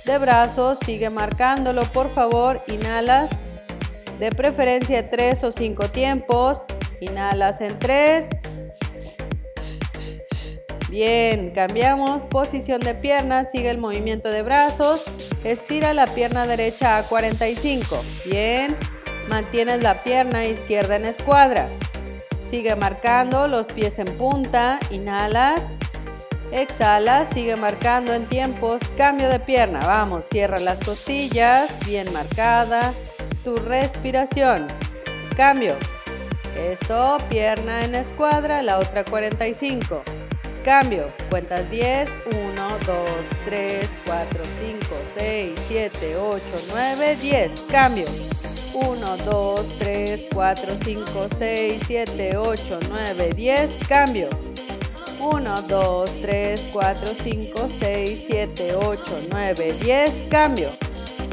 de 0.07 0.19
brazos, 0.19 0.79
sigue 0.85 1.11
marcándolo 1.11 1.83
por 1.83 2.09
favor. 2.09 2.63
Inhalas, 2.67 3.31
de 4.19 4.31
preferencia 4.31 5.11
tres 5.11 5.45
o 5.45 5.53
cinco 5.53 5.89
tiempos. 5.89 6.63
Inhalas 7.01 7.61
en 7.61 7.79
tres. 7.79 8.27
Bien, 10.95 11.51
cambiamos 11.51 12.25
posición 12.25 12.79
de 12.79 12.95
piernas, 12.95 13.51
sigue 13.51 13.69
el 13.69 13.79
movimiento 13.79 14.29
de 14.29 14.43
brazos. 14.43 15.03
Estira 15.43 15.93
la 15.93 16.07
pierna 16.07 16.47
derecha 16.47 16.99
a 16.99 17.03
45. 17.03 18.01
Bien, 18.25 18.77
mantienes 19.29 19.83
la 19.83 20.05
pierna 20.05 20.47
izquierda 20.47 20.95
en 20.95 21.07
escuadra. 21.07 21.69
Sigue 22.49 22.77
marcando 22.77 23.49
los 23.49 23.67
pies 23.67 23.99
en 23.99 24.17
punta. 24.17 24.79
Inhalas. 24.93 25.65
Exhala, 26.53 27.27
sigue 27.27 27.57
marcando 27.57 28.15
en 28.15 28.29
tiempos. 28.29 28.81
Cambio 28.97 29.29
de 29.29 29.41
pierna. 29.41 29.81
Vamos, 29.81 30.23
cierra 30.31 30.61
las 30.61 30.79
costillas. 30.79 31.73
Bien 31.85 32.13
marcada. 32.13 32.95
Tu 33.43 33.57
respiración. 33.57 34.69
Cambio. 35.37 35.75
Eso, 36.57 37.19
pierna 37.31 37.85
en 37.85 37.97
escuadra. 37.97 38.63
La 38.63 38.79
otra 38.79 39.05
45. 39.05 40.05
Cambio. 40.65 41.13
Cuentas 41.29 41.69
10. 41.69 42.11
1, 42.33 42.79
2, 42.87 43.05
3, 43.45 43.87
4, 44.07 44.43
5, 44.59 44.97
6, 45.15 45.53
7, 45.69 46.17
8, 46.17 46.41
9, 46.73 47.17
10. 47.21 47.67
Cambio. 47.71 48.07
1, 48.73 49.17
2, 49.25 49.65
3, 49.79 50.29
4, 50.33 50.77
5, 50.83 51.29
6, 51.39 51.79
7, 51.87 52.37
8, 52.37 52.79
9, 52.89 53.29
10. 53.35 53.79
Cambio. 53.87 54.29
1, 55.19 55.61
2, 55.69 56.05
3, 56.23 56.59
4, 56.73 57.15
5, 57.23 57.69
6, 57.79 58.27
7, 58.27 58.75
8, 58.75 59.27
9, 59.31 59.75
10. 59.79 60.29
Cambio. 60.29 60.71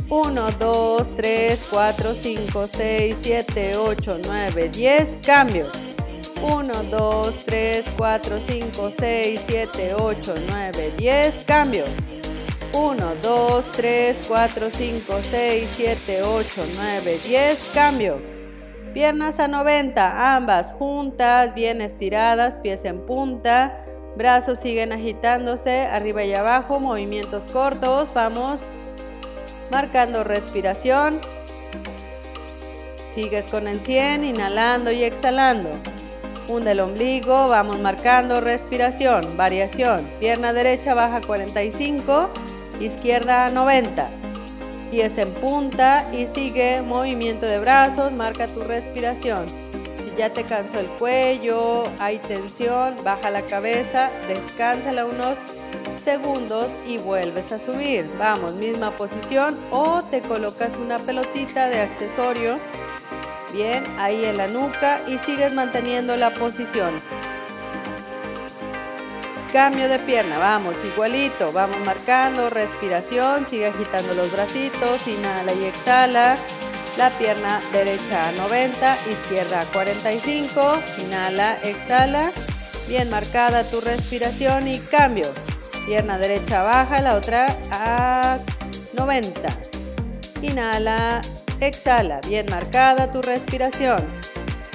1, 0.10 0.52
2, 0.58 1.06
3, 1.16 1.58
4, 1.70 2.14
5, 2.14 2.68
6, 2.68 3.16
7, 3.22 3.76
8, 3.78 4.18
9, 4.18 4.70
10. 4.70 5.20
Cambio. 5.22 5.91
1, 6.42 6.84
2, 6.90 7.46
3, 7.46 7.86
4, 7.96 8.40
5, 8.40 8.92
6, 8.98 9.42
7, 9.48 9.94
8, 9.94 10.36
9, 10.48 10.94
10. 10.98 11.44
Cambio. 11.46 11.86
1, 12.74 13.16
2, 13.22 13.72
3, 13.72 14.22
4, 14.28 14.70
5, 14.72 15.14
6, 15.22 15.70
7, 15.76 16.24
8, 16.24 16.66
9, 16.76 17.20
10. 17.24 17.72
Cambio. 17.76 18.22
Piernas 18.94 19.40
a 19.40 19.48
90, 19.48 20.36
ambas 20.36 20.74
juntas, 20.74 21.54
bien 21.54 21.80
estiradas, 21.80 22.56
pies 22.64 22.86
en 22.86 23.06
punta. 23.06 23.86
Brazos 24.18 24.60
siguen 24.60 24.92
agitándose 24.92 25.86
arriba 25.86 26.24
y 26.24 26.34
abajo, 26.34 26.80
movimientos 26.80 27.44
cortos. 27.54 28.10
Vamos 28.16 28.58
marcando 29.72 30.24
respiración. 30.24 31.22
Sigues 33.14 33.46
con 33.46 33.68
el 33.68 33.80
100, 33.80 34.24
inhalando 34.24 34.92
y 34.92 35.04
exhalando. 35.04 35.70
Hunde 36.52 36.72
el 36.72 36.82
ombligo, 36.82 37.48
vamos 37.48 37.80
marcando 37.80 38.42
respiración, 38.42 39.38
variación. 39.38 40.06
Pierna 40.20 40.52
derecha 40.52 40.94
baja 40.94 41.22
45 41.22 42.30
izquierda 42.82 43.48
90. 43.48 44.10
Pies 44.90 45.18
en 45.18 45.34
punta 45.36 46.06
y 46.12 46.26
sigue 46.26 46.82
movimiento 46.82 47.46
de 47.46 47.58
brazos, 47.60 48.12
marca 48.12 48.48
tu 48.48 48.64
respiración. 48.64 49.46
Si 49.48 50.18
ya 50.18 50.30
te 50.30 50.44
cansó 50.44 50.82
el 50.82 50.88
cuello, 50.88 51.84
hay 52.00 52.18
tensión, 52.18 52.98
baja 53.06 53.30
la 53.30 53.44
cabeza, 53.44 54.12
descánsala 54.28 55.06
unos 55.06 55.40
segundos 55.98 56.68
y 56.86 56.98
vuelves 56.98 57.54
a 57.54 57.60
subir. 57.60 58.06
Vamos, 58.20 58.56
misma 58.56 58.92
posición 58.98 59.58
o 59.72 60.04
te 60.04 60.20
colocas 60.20 60.76
una 60.76 61.00
pelotita 61.00 61.70
de 61.70 61.80
accesorio. 61.80 62.60
Bien, 63.54 63.84
ahí 64.00 64.24
en 64.26 64.38
la 64.38 64.48
nuca 64.48 65.00
y 65.08 65.18
sigues 65.20 65.54
manteniendo 65.54 66.16
la 66.16 66.34
posición. 66.34 66.94
Cambio 69.52 69.90
de 69.90 70.00
pierna, 70.00 70.38
vamos, 70.38 70.76
igualito, 70.86 71.52
vamos 71.52 71.78
marcando, 71.86 72.50
respiración, 72.50 73.46
sigue 73.46 73.68
agitando 73.68 74.14
los 74.14 74.32
bracitos, 74.32 75.06
inhala 75.06 75.54
y 75.54 75.66
exhala. 75.66 76.38
La 76.98 77.10
pierna 77.10 77.60
derecha 77.74 78.30
a 78.30 78.32
90, 78.32 78.98
izquierda 79.12 79.62
a 79.62 79.66
45, 79.66 80.80
inhala, 81.00 81.60
exhala. 81.64 82.32
Bien 82.88 83.10
marcada 83.10 83.64
tu 83.64 83.82
respiración 83.82 84.70
y 84.70 84.80
cambio. 84.80 85.28
Pierna 85.86 86.18
derecha 86.18 86.64
baja, 86.64 87.02
la 87.02 87.16
otra 87.16 87.58
a 87.72 88.40
90. 88.94 89.50
Inhala, 90.42 91.22
exhala. 91.68 92.20
Bien 92.28 92.46
marcada 92.50 93.08
tu 93.08 93.22
respiración. 93.22 94.00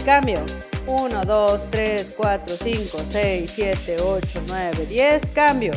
Cambio. 0.04 0.40
1, 0.86 1.24
2, 1.24 1.70
3, 1.70 2.14
4, 2.16 2.56
5, 2.56 2.98
6, 3.10 3.52
7, 3.52 3.96
8, 4.00 4.42
9, 4.46 4.86
10. 4.86 5.26
Cambio. 5.34 5.72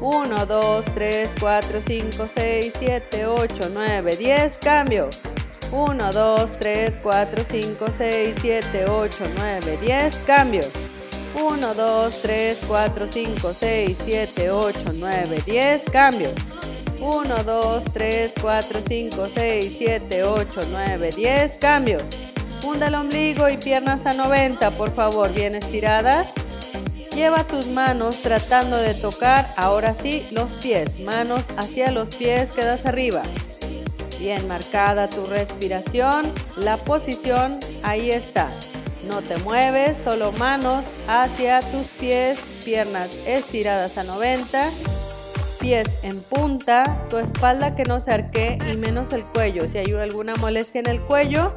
1, 0.00 0.46
2, 0.46 0.84
3, 0.94 1.30
4, 1.38 1.80
5, 1.86 2.26
6, 2.26 2.72
7, 2.78 3.26
8, 3.26 3.68
9, 3.72 4.16
10. 4.16 4.58
Cambio. 4.58 5.08
1, 5.70 6.12
2, 6.12 6.46
3, 6.58 6.98
4, 7.00 7.44
5, 7.44 7.92
6, 7.96 8.34
7, 8.40 8.84
8, 8.88 9.28
9, 9.36 9.76
10. 9.80 10.16
Cambio. 10.26 10.62
1, 11.34 11.74
2, 11.74 12.10
3, 12.22 12.58
4, 12.66 13.06
5, 13.06 13.54
6, 13.54 13.96
7, 14.04 14.50
8, 14.50 14.92
9, 14.94 15.42
10. 15.44 15.82
Cambio. 15.92 16.32
1, 17.00 17.44
2, 17.44 17.84
3, 17.92 18.32
4, 18.40 18.80
5, 18.86 19.28
6, 19.34 19.74
7, 19.78 20.24
8, 20.24 20.60
9, 20.70 21.10
10. 21.16 21.56
Cambio. 21.58 21.98
Funda 22.60 22.88
el 22.88 22.94
ombligo 22.94 23.48
y 23.48 23.56
piernas 23.56 24.04
a 24.04 24.12
90, 24.12 24.70
por 24.72 24.94
favor, 24.94 25.32
bien 25.32 25.54
estiradas. 25.54 26.28
Lleva 27.14 27.44
tus 27.44 27.66
manos 27.68 28.16
tratando 28.16 28.76
de 28.76 28.94
tocar, 28.94 29.50
ahora 29.56 29.94
sí, 30.00 30.26
los 30.30 30.52
pies. 30.52 31.00
Manos 31.00 31.42
hacia 31.56 31.90
los 31.90 32.14
pies, 32.14 32.50
quedas 32.50 32.84
arriba. 32.84 33.22
Bien 34.18 34.46
marcada 34.46 35.08
tu 35.08 35.24
respiración, 35.24 36.30
la 36.56 36.76
posición, 36.76 37.58
ahí 37.82 38.10
está. 38.10 38.50
No 39.08 39.22
te 39.22 39.38
mueves, 39.38 39.96
solo 39.96 40.32
manos 40.32 40.84
hacia 41.08 41.60
tus 41.60 41.86
pies, 41.98 42.38
piernas 42.64 43.10
estiradas 43.26 43.96
a 43.96 44.04
90, 44.04 44.70
pies 45.60 45.88
en 46.02 46.20
punta, 46.20 47.06
tu 47.08 47.18
espalda 47.18 47.76
que 47.76 47.84
no 47.84 48.00
se 48.00 48.12
arque 48.12 48.58
y 48.72 48.76
menos 48.76 49.12
el 49.12 49.24
cuello. 49.24 49.68
Si 49.68 49.78
hay 49.78 49.92
alguna 49.92 50.34
molestia 50.36 50.80
en 50.80 50.88
el 50.88 51.00
cuello, 51.00 51.52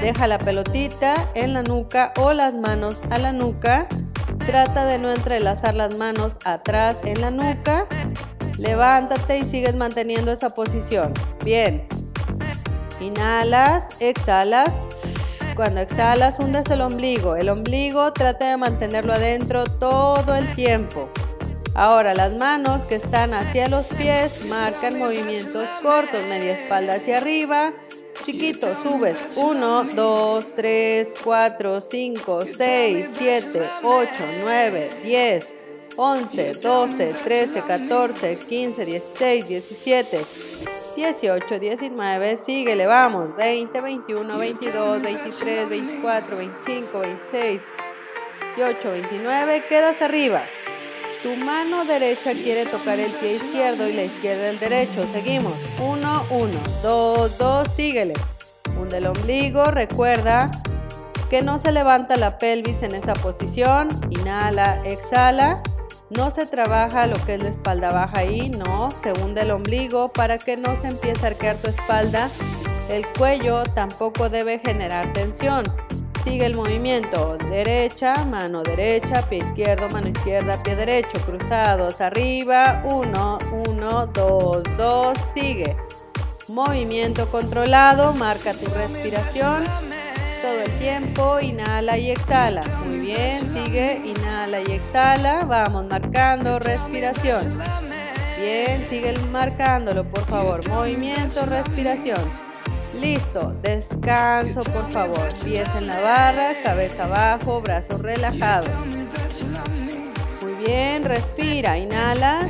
Deja 0.00 0.26
la 0.26 0.38
pelotita 0.38 1.28
en 1.34 1.52
la 1.52 1.62
nuca 1.62 2.14
o 2.16 2.32
las 2.32 2.54
manos 2.54 2.96
a 3.10 3.18
la 3.18 3.32
nuca. 3.32 3.86
Trata 4.46 4.86
de 4.86 4.98
no 4.98 5.12
entrelazar 5.12 5.74
las 5.74 5.94
manos 5.96 6.38
atrás 6.46 6.96
en 7.04 7.20
la 7.20 7.30
nuca. 7.30 7.86
Levántate 8.58 9.38
y 9.38 9.42
sigues 9.42 9.76
manteniendo 9.76 10.32
esa 10.32 10.54
posición. 10.54 11.12
Bien. 11.44 11.86
Inhalas, 12.98 13.88
exhalas. 14.00 14.72
Cuando 15.54 15.82
exhalas, 15.82 16.38
hundes 16.38 16.70
el 16.70 16.80
ombligo. 16.80 17.36
El 17.36 17.50
ombligo 17.50 18.14
trata 18.14 18.48
de 18.48 18.56
mantenerlo 18.56 19.12
adentro 19.12 19.64
todo 19.64 20.34
el 20.34 20.50
tiempo. 20.52 21.10
Ahora 21.74 22.14
las 22.14 22.32
manos 22.34 22.84
que 22.86 22.96
están 22.96 23.32
hacia 23.32 23.68
los 23.68 23.86
pies 23.86 24.44
marcan 24.46 24.98
movimientos 24.98 25.68
cortos, 25.82 26.22
media 26.28 26.54
espalda 26.54 26.94
hacia 26.94 27.18
arriba, 27.18 27.72
Chiquito, 28.24 28.74
subes. 28.82 29.16
1, 29.36 29.84
2, 29.94 30.54
3, 30.54 31.14
4, 31.24 31.80
5, 31.80 32.40
6, 32.54 33.08
7, 33.16 33.62
8, 33.82 34.10
9, 34.42 34.90
10, 35.02 35.48
11, 35.96 36.52
12, 36.54 37.14
13, 37.24 37.62
14, 37.62 38.36
15, 38.36 38.84
16, 38.84 39.48
17, 39.48 40.24
18, 40.96 41.58
19, 41.58 42.36
síguele, 42.36 42.86
vamos, 42.86 43.34
20, 43.36 43.80
21, 43.80 44.38
22, 44.38 45.02
23, 45.02 45.68
24, 45.68 46.36
25, 46.36 46.98
26, 47.00 47.60
28, 48.56 48.90
29, 48.90 49.64
quedas 49.66 50.02
arriba. 50.02 50.42
Tu 51.22 51.36
mano 51.36 51.84
derecha 51.84 52.32
quiere 52.32 52.64
tocar 52.64 52.98
el 52.98 53.10
pie 53.10 53.34
izquierdo 53.34 53.86
y 53.86 53.92
la 53.92 54.04
izquierda 54.04 54.48
el 54.48 54.58
derecho. 54.58 55.06
Seguimos. 55.12 55.52
1, 55.78 56.24
1, 56.30 56.50
2, 56.82 57.38
2, 57.38 57.68
síguele. 57.76 58.14
Hunde 58.78 58.96
el 58.98 59.06
ombligo, 59.06 59.64
recuerda 59.64 60.50
que 61.28 61.42
no 61.42 61.58
se 61.58 61.72
levanta 61.72 62.16
la 62.16 62.38
pelvis 62.38 62.82
en 62.82 62.94
esa 62.94 63.12
posición. 63.12 63.88
Inhala, 64.10 64.80
exhala. 64.86 65.62
No 66.08 66.30
se 66.30 66.46
trabaja 66.46 67.06
lo 67.06 67.22
que 67.26 67.34
es 67.34 67.42
la 67.42 67.50
espalda 67.50 67.90
baja 67.90 68.20
ahí, 68.20 68.48
no. 68.48 68.88
Se 69.02 69.12
hunde 69.12 69.42
el 69.42 69.50
ombligo 69.50 70.08
para 70.08 70.38
que 70.38 70.56
no 70.56 70.74
se 70.80 70.88
empiece 70.88 71.26
a 71.26 71.28
arquear 71.28 71.56
tu 71.58 71.68
espalda. 71.68 72.30
El 72.88 73.06
cuello 73.06 73.62
tampoco 73.74 74.30
debe 74.30 74.58
generar 74.58 75.12
tensión. 75.12 75.64
Sigue 76.24 76.46
el 76.46 76.54
movimiento. 76.54 77.38
Derecha, 77.48 78.24
mano 78.24 78.62
derecha, 78.62 79.22
pie 79.22 79.38
izquierdo, 79.38 79.88
mano 79.88 80.08
izquierda, 80.08 80.62
pie 80.62 80.76
derecho. 80.76 81.18
Cruzados 81.24 82.00
arriba. 82.00 82.82
1, 82.84 83.38
1, 83.68 84.06
2, 84.06 84.62
2. 84.76 85.18
Sigue. 85.34 85.76
Movimiento 86.48 87.26
controlado. 87.30 88.12
Marca 88.12 88.52
tu 88.52 88.66
respiración. 88.66 89.64
Todo 90.42 90.60
el 90.64 90.78
tiempo. 90.78 91.40
Inhala 91.40 91.96
y 91.96 92.10
exhala. 92.10 92.60
Muy 92.84 92.98
bien. 93.00 93.40
Sigue. 93.54 94.02
Inhala 94.04 94.60
y 94.60 94.72
exhala. 94.72 95.44
Vamos 95.44 95.86
marcando 95.86 96.58
respiración. 96.58 97.58
Bien. 98.38 98.86
Sigue 98.90 99.16
marcándolo, 99.30 100.04
por 100.04 100.26
favor. 100.26 100.68
Movimiento, 100.68 101.46
respiración. 101.46 102.49
Listo, 103.00 103.54
descanso 103.62 104.60
por 104.60 104.92
favor. 104.92 105.32
Pies 105.42 105.68
en 105.74 105.86
la 105.86 106.00
barra, 106.00 106.52
cabeza 106.62 107.04
abajo, 107.04 107.62
brazos 107.62 107.98
relajados. 108.02 108.68
Muy 110.42 110.52
bien, 110.66 111.04
respira, 111.04 111.78
inhala, 111.78 112.46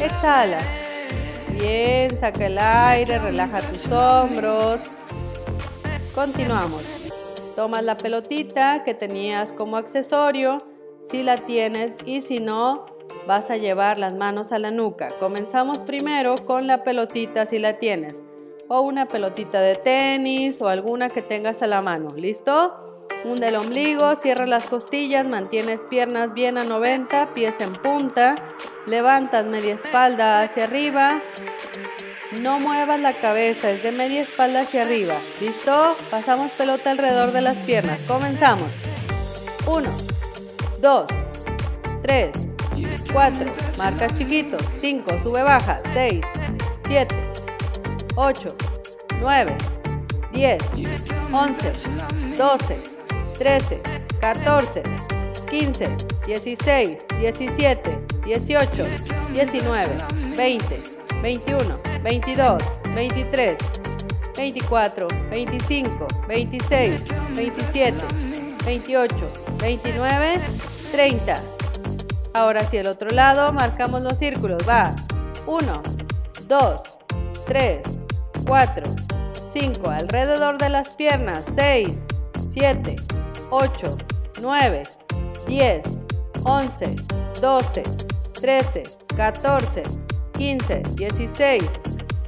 exhala. 0.00 0.60
Bien, 1.52 2.16
saca 2.16 2.46
el 2.46 2.58
aire, 2.58 3.18
relaja 3.18 3.60
tus 3.60 3.92
hombros. 3.92 4.80
Continuamos. 6.14 7.12
Tomas 7.54 7.84
la 7.84 7.98
pelotita 7.98 8.82
que 8.82 8.94
tenías 8.94 9.52
como 9.52 9.76
accesorio, 9.76 10.56
si 11.08 11.22
la 11.22 11.36
tienes, 11.36 11.96
y 12.06 12.22
si 12.22 12.40
no, 12.40 12.86
vas 13.28 13.50
a 13.50 13.58
llevar 13.58 13.98
las 13.98 14.16
manos 14.16 14.52
a 14.52 14.58
la 14.58 14.70
nuca. 14.70 15.08
Comenzamos 15.20 15.82
primero 15.82 16.34
con 16.46 16.66
la 16.66 16.82
pelotita 16.82 17.44
si 17.44 17.58
la 17.58 17.74
tienes 17.74 18.24
o 18.68 18.80
una 18.80 19.06
pelotita 19.06 19.60
de 19.60 19.76
tenis 19.76 20.60
o 20.60 20.68
alguna 20.68 21.08
que 21.08 21.22
tengas 21.22 21.62
a 21.62 21.66
la 21.66 21.82
mano. 21.82 22.08
¿Listo? 22.16 22.74
Hunde 23.24 23.48
el 23.48 23.56
ombligo, 23.56 24.14
cierra 24.16 24.46
las 24.46 24.64
costillas, 24.66 25.26
mantienes 25.26 25.84
piernas 25.84 26.34
bien 26.34 26.58
a 26.58 26.64
90, 26.64 27.32
pies 27.34 27.60
en 27.60 27.72
punta, 27.72 28.34
levantas 28.86 29.46
media 29.46 29.74
espalda 29.74 30.42
hacia 30.42 30.64
arriba. 30.64 31.20
No 32.40 32.58
muevas 32.58 33.00
la 33.00 33.14
cabeza, 33.14 33.70
es 33.70 33.82
de 33.82 33.92
media 33.92 34.22
espalda 34.22 34.62
hacia 34.62 34.82
arriba. 34.82 35.14
¿Listo? 35.40 35.96
Pasamos 36.10 36.50
pelota 36.52 36.90
alrededor 36.90 37.32
de 37.32 37.40
las 37.40 37.56
piernas. 37.58 38.00
Comenzamos. 38.06 38.68
1, 39.66 39.88
2, 40.80 41.06
3, 42.02 42.30
4, 43.12 43.52
marcas 43.78 44.18
chiquitos, 44.18 44.62
5, 44.80 45.10
sube 45.22 45.42
baja, 45.42 45.80
6, 45.94 46.20
7, 46.86 47.23
8, 48.16 48.54
9, 49.20 49.56
10, 50.32 50.58
11, 51.32 51.72
12, 52.36 52.76
13, 53.38 53.80
14, 54.20 54.82
15, 55.50 55.96
16, 56.26 56.98
17, 57.20 57.98
18, 58.24 58.84
19, 59.32 59.88
20, 60.36 60.82
21, 61.22 61.78
22, 62.02 62.62
23, 62.94 63.58
24, 64.36 65.08
25, 65.30 66.08
26, 66.28 67.02
27, 67.34 67.98
28, 68.64 69.16
29, 69.58 70.40
30. 70.92 71.42
Ahora 72.34 72.66
sí, 72.66 72.76
el 72.76 72.86
otro 72.86 73.10
lado, 73.10 73.52
marcamos 73.52 74.02
los 74.02 74.18
círculos. 74.18 74.62
Va. 74.68 74.94
1, 75.46 75.82
2, 76.48 76.82
3, 77.46 78.03
4, 78.46 78.84
5, 79.52 79.90
alrededor 79.90 80.58
de 80.58 80.68
las 80.68 80.90
piernas, 80.90 81.44
6, 81.54 82.04
7, 82.52 82.96
8, 83.50 83.96
9, 84.40 84.82
10, 85.46 86.06
11, 86.44 86.94
12, 87.40 87.82
13, 88.40 88.82
14, 89.16 89.82
15, 90.36 90.82
16, 90.96 91.64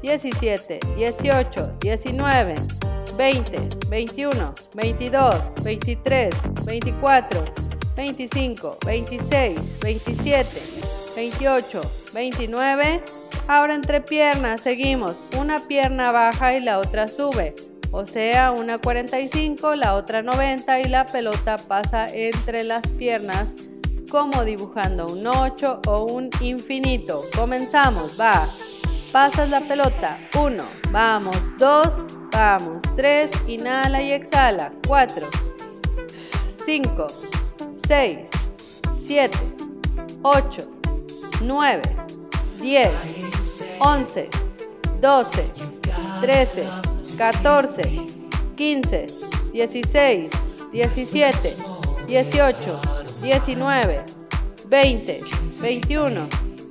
17, 0.03 0.81
18, 0.97 1.79
19, 1.81 2.55
20, 3.17 3.69
21, 3.89 4.55
22, 4.75 5.55
23, 5.63 6.31
24, 6.65 7.45
25, 7.97 8.79
26, 8.85 9.81
27, 9.81 10.61
28, 11.15 11.81
29, 12.13 13.03
Ahora 13.49 13.75
entre 13.75 14.01
piernas 14.01 14.61
seguimos. 14.61 15.29
Una 15.39 15.61
pierna 15.61 16.11
baja 16.11 16.55
y 16.55 16.61
la 16.61 16.79
otra 16.79 17.07
sube. 17.07 17.55
O 17.93 18.05
sea, 18.05 18.51
una 18.51 18.79
45, 18.79 19.77
la 19.77 19.95
otra 19.95 20.23
90 20.23 20.81
y 20.81 20.85
la 20.85 21.07
pelota 21.07 21.57
pasa 21.57 22.07
entre 22.13 22.65
las 22.65 22.87
piernas 22.89 23.49
como 24.11 24.45
dibujando 24.45 25.07
un 25.07 25.27
8 25.27 25.83
o 25.87 26.05
un 26.05 26.31
infinito. 26.41 27.21
Comenzamos, 27.35 28.19
va. 28.21 28.49
Pasas 29.13 29.49
la 29.49 29.61
pelota. 29.61 30.19
1, 30.37 30.65
vamos, 30.91 31.37
2, 31.59 31.89
vamos, 32.33 32.83
3, 32.97 33.31
inhala 33.47 34.03
y 34.03 34.13
exhala. 34.13 34.73
4, 34.87 35.27
5, 36.67 37.07
6, 37.87 38.19
7, 39.07 39.39
8, 40.23 40.71
9, 41.43 41.83
10, 42.61 43.26
11, 43.81 44.29
12, 45.01 45.45
13, 46.21 46.65
14, 47.19 47.83
15, 48.57 49.07
16, 49.53 50.31
17, 50.73 51.57
18, 52.07 52.81
19, 53.23 54.05
20, 54.69 55.21
21, 55.61 56.29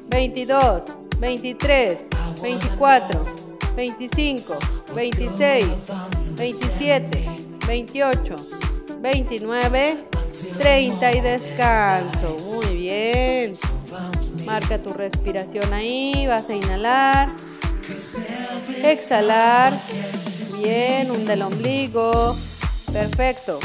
22, 0.09 0.83
23, 1.19 1.99
24, 2.41 3.25
25, 3.75 4.57
26, 4.95 5.67
27, 6.35 7.25
28, 7.67 8.35
29, 8.99 10.07
30 10.57 11.11
y 11.13 11.21
descanso. 11.21 12.37
Muy 12.45 12.75
bien. 12.77 13.53
Marca 14.45 14.77
tu 14.77 14.93
respiración 14.93 15.73
ahí, 15.73 16.27
vas 16.27 16.49
a 16.49 16.55
inhalar, 16.55 17.33
exhalar, 18.83 19.79
bien, 20.61 21.09
hunde 21.11 21.33
el 21.33 21.41
ombligo, 21.41 22.35
perfecto. 22.93 23.59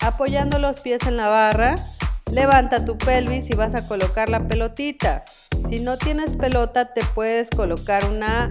Apoyando 0.00 0.58
los 0.58 0.80
pies 0.80 1.06
en 1.06 1.16
la 1.16 1.28
barra, 1.28 1.74
levanta 2.30 2.84
tu 2.84 2.96
pelvis 2.98 3.50
y 3.50 3.54
vas 3.54 3.74
a 3.74 3.86
colocar 3.86 4.28
la 4.28 4.46
pelotita. 4.46 5.24
Si 5.68 5.76
no 5.76 5.96
tienes 5.96 6.36
pelota, 6.36 6.92
te 6.92 7.04
puedes 7.14 7.48
colocar 7.50 8.04
una 8.06 8.50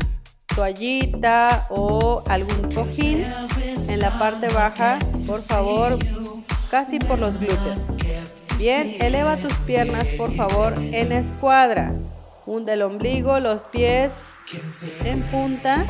toallita 0.56 1.68
o 1.70 2.24
algún 2.28 2.72
cojín 2.72 3.26
en 3.88 4.00
la 4.00 4.18
parte 4.18 4.48
baja, 4.50 5.00
por 5.28 5.42
favor, 5.42 5.98
casi 6.70 7.00
por 7.00 7.20
los 7.20 7.40
glúteos. 7.40 7.80
Bien, 8.64 8.96
eleva 9.02 9.36
tus 9.36 9.52
piernas 9.68 10.06
por 10.18 10.34
favor 10.34 10.74
en 10.94 11.12
escuadra. 11.12 11.92
Hunde 12.46 12.72
el 12.76 12.84
ombligo, 12.84 13.38
los 13.42 13.64
pies 13.64 14.20
en 15.04 15.22
punta. 15.24 15.86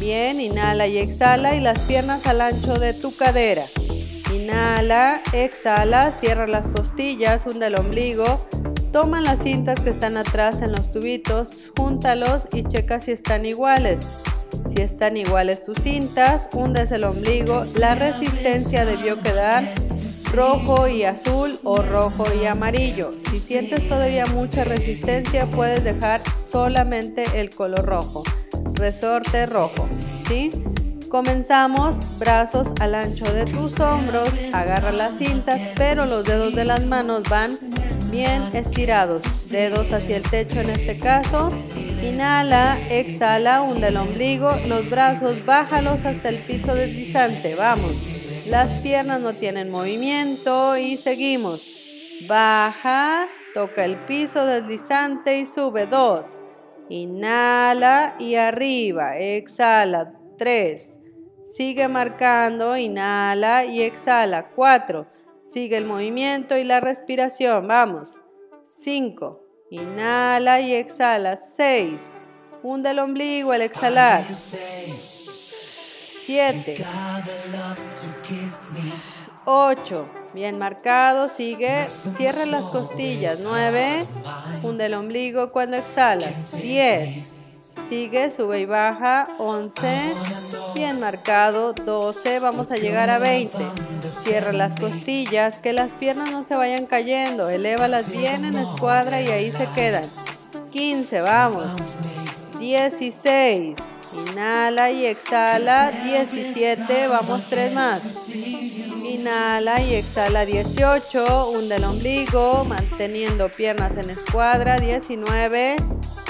Bien, 0.00 0.40
inhala 0.40 0.88
y 0.88 0.98
exhala 0.98 1.54
y 1.54 1.60
las 1.60 1.78
piernas 1.82 2.26
al 2.26 2.40
ancho 2.40 2.80
de 2.80 2.92
tu 2.92 3.14
cadera. 3.14 3.66
Inhala, 4.34 5.22
exhala, 5.32 6.10
cierra 6.10 6.48
las 6.48 6.68
costillas, 6.70 7.46
hunde 7.46 7.68
el 7.68 7.78
ombligo. 7.78 8.44
Toma 8.92 9.20
las 9.20 9.40
cintas 9.40 9.78
que 9.78 9.90
están 9.90 10.16
atrás 10.16 10.60
en 10.60 10.72
los 10.72 10.90
tubitos, 10.90 11.70
júntalos 11.76 12.48
y 12.52 12.64
checa 12.64 12.98
si 12.98 13.12
están 13.12 13.46
iguales. 13.46 14.24
Si 14.74 14.82
están 14.82 15.16
iguales 15.16 15.62
tus 15.62 15.78
cintas, 15.84 16.48
hundes 16.52 16.90
el 16.90 17.04
ombligo. 17.04 17.62
La 17.76 17.94
resistencia 17.94 18.84
debió 18.84 19.20
quedar 19.20 19.62
rojo 20.32 20.88
y 20.88 21.04
azul 21.04 21.58
o 21.64 21.76
rojo 21.76 22.26
y 22.40 22.46
amarillo. 22.46 23.12
Si 23.30 23.40
sientes 23.40 23.88
todavía 23.88 24.26
mucha 24.26 24.64
resistencia, 24.64 25.46
puedes 25.46 25.84
dejar 25.84 26.20
solamente 26.50 27.24
el 27.34 27.50
color 27.50 27.84
rojo. 27.84 28.22
Resorte 28.74 29.46
rojo, 29.46 29.86
¿sí? 30.28 30.50
Comenzamos, 31.08 31.96
brazos 32.18 32.68
al 32.80 32.94
ancho 32.94 33.24
de 33.32 33.46
tus 33.46 33.80
hombros, 33.80 34.30
agarra 34.52 34.92
las 34.92 35.16
cintas, 35.16 35.58
pero 35.74 36.04
los 36.04 36.24
dedos 36.24 36.54
de 36.54 36.66
las 36.66 36.84
manos 36.84 37.22
van 37.30 37.58
bien 38.10 38.42
estirados. 38.52 39.48
Dedos 39.48 39.90
hacia 39.92 40.18
el 40.18 40.22
techo 40.22 40.60
en 40.60 40.70
este 40.70 40.98
caso. 40.98 41.48
Inhala, 42.02 42.78
exhala, 42.90 43.62
hunde 43.62 43.88
el 43.88 43.96
ombligo, 43.96 44.54
los 44.66 44.88
brazos 44.90 45.44
bájalos 45.46 46.04
hasta 46.04 46.28
el 46.28 46.36
piso 46.36 46.74
deslizante. 46.74 47.54
Vamos. 47.54 48.17
Las 48.50 48.70
piernas 48.80 49.20
no 49.20 49.34
tienen 49.34 49.70
movimiento 49.70 50.76
y 50.78 50.96
seguimos. 50.96 51.62
Baja, 52.26 53.28
toca 53.52 53.84
el 53.84 53.96
piso 54.06 54.46
deslizante 54.46 55.38
y 55.38 55.44
sube. 55.44 55.86
Dos. 55.86 56.38
Inhala 56.88 58.16
y 58.18 58.36
arriba. 58.36 59.18
Exhala. 59.18 60.14
Tres. 60.38 60.98
Sigue 61.56 61.88
marcando, 61.88 62.76
inhala 62.76 63.66
y 63.66 63.82
exhala. 63.82 64.50
4. 64.54 65.06
Sigue 65.48 65.76
el 65.76 65.84
movimiento 65.84 66.56
y 66.56 66.64
la 66.64 66.80
respiración. 66.80 67.68
Vamos. 67.68 68.20
5. 68.62 69.40
Inhala 69.70 70.60
y 70.60 70.72
exhala. 70.72 71.36
6. 71.36 72.00
Hunde 72.62 72.90
el 72.90 72.98
ombligo 72.98 73.52
al 73.52 73.62
exhalar. 73.62 74.22
7. 76.28 76.76
8. 79.50 80.06
Bien 80.34 80.58
marcado, 80.58 81.30
sigue. 81.30 81.86
Cierra 81.88 82.44
las 82.44 82.64
costillas. 82.64 83.40
9. 83.42 84.04
Hunde 84.62 84.84
el 84.84 84.92
ombligo 84.92 85.52
cuando 85.52 85.78
exhalas. 85.78 86.52
10. 86.60 87.24
Sigue, 87.88 88.30
sube 88.30 88.60
y 88.60 88.66
baja. 88.66 89.26
11. 89.38 90.12
Bien 90.74 91.00
marcado. 91.00 91.72
12. 91.72 92.40
Vamos 92.40 92.70
a 92.70 92.74
llegar 92.74 93.08
a 93.08 93.18
20. 93.18 93.56
Cierra 94.22 94.52
las 94.52 94.78
costillas. 94.78 95.62
Que 95.62 95.72
las 95.72 95.94
piernas 95.94 96.30
no 96.30 96.44
se 96.44 96.54
vayan 96.54 96.84
cayendo. 96.84 97.48
Elévalas 97.48 98.12
bien 98.12 98.44
en 98.44 98.58
escuadra 98.58 99.22
y 99.22 99.28
ahí 99.28 99.50
se 99.50 99.66
quedan. 99.74 100.04
15. 100.72 101.22
Vamos. 101.22 101.64
16. 102.58 103.78
Inhala 104.12 104.90
y 104.90 105.06
exhala. 105.06 105.90
17. 106.04 107.08
Vamos 107.08 107.44
tres 107.48 107.72
más. 107.72 108.28
Inhala 109.18 109.82
y 109.82 109.94
exhala 109.94 110.44
18. 110.44 111.50
Hunde 111.50 111.74
el 111.74 111.84
ombligo, 111.84 112.64
manteniendo 112.64 113.50
piernas 113.50 113.90
en 113.96 114.10
escuadra. 114.10 114.78
19. 114.78 115.74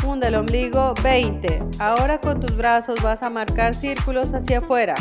Hunde 0.02 0.28
el 0.28 0.34
ombligo. 0.34 0.94
20. 1.02 1.64
Ahora 1.80 2.18
con 2.18 2.40
tus 2.40 2.56
brazos 2.56 3.02
vas 3.02 3.22
a 3.22 3.28
marcar 3.28 3.74
círculos 3.74 4.32
hacia 4.32 4.60
afuera. 4.60 4.94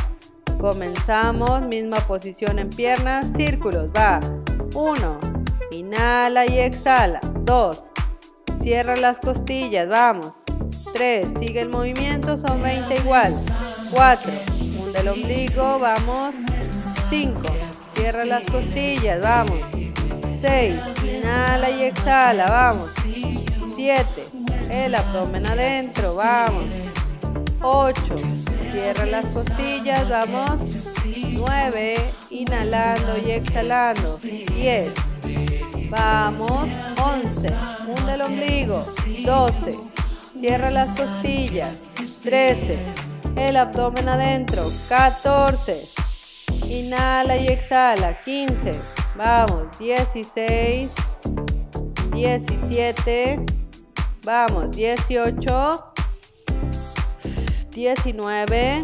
Comenzamos. 0.59 1.61
Misma 1.61 1.95
posición 2.01 2.59
en 2.59 2.69
piernas. 2.69 3.25
Círculos. 3.37 3.89
Va. 3.95 4.19
1. 4.75 5.19
Inhala 5.71 6.45
y 6.45 6.59
exhala. 6.59 7.21
2. 7.43 7.83
Cierra 8.61 8.97
las 8.97 9.21
costillas. 9.21 9.87
Vamos. 9.87 10.35
3. 10.91 11.25
Sigue 11.39 11.61
el 11.61 11.69
movimiento. 11.69 12.37
Son 12.37 12.61
20 12.61 12.97
igual. 12.97 13.33
4. 13.91 14.31
Hunde 14.59 14.99
el 14.99 15.07
ombligo. 15.07 15.79
Vamos. 15.79 16.35
5. 17.09 17.39
Cierra 18.09 18.23
las 18.23 18.43
costillas. 18.45 19.21
Vamos. 19.21 19.59
6. 20.39 20.77
Inhala 21.03 21.69
y 21.69 21.83
exhala. 21.83 22.45
Vamos. 22.47 22.93
7. 23.75 24.05
El 24.71 24.95
abdomen 24.95 25.45
adentro. 25.45 26.15
Vamos. 26.15 26.63
8. 27.61 28.15
Cierra 28.71 29.05
las 29.07 29.25
costillas. 29.25 30.07
Vamos. 30.07 30.95
9. 31.33 31.95
Inhalando 32.29 33.17
y 33.27 33.31
exhalando. 33.31 34.17
10. 34.19 34.89
Vamos. 35.89 36.69
11. 37.03 37.53
Hunde 37.89 38.13
el 38.13 38.21
ombligo. 38.21 38.85
12. 39.25 39.79
Cierra 40.39 40.71
las 40.71 40.97
costillas. 40.97 41.75
13. 42.23 42.73
El 43.35 43.57
abdomen 43.57 44.07
adentro. 44.07 44.63
14. 44.87 46.06
Inhala 46.65 47.37
y 47.37 47.47
exhala. 47.47 48.19
15. 48.21 48.71
Vamos. 49.15 49.77
16. 49.79 50.93
17. 52.13 53.45
Vamos. 54.23 54.71
18. 54.75 55.83
19. 57.71 58.83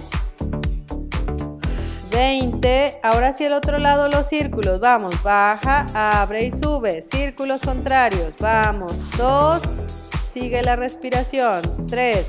20. 2.12 3.00
Ahora 3.02 3.34
sí 3.34 3.46
el 3.46 3.54
otro 3.54 3.80
lado 3.80 4.08
los 4.08 4.28
círculos. 4.28 4.80
Vamos. 4.80 5.22
Baja, 5.24 5.86
abre 5.94 6.44
y 6.46 6.52
sube. 6.52 7.02
Círculos 7.02 7.62
contrarios. 7.62 8.34
Vamos. 8.40 8.94
2. 9.18 9.62
Sigue 10.34 10.62
la 10.62 10.76
respiración. 10.76 11.88
3. 11.88 12.26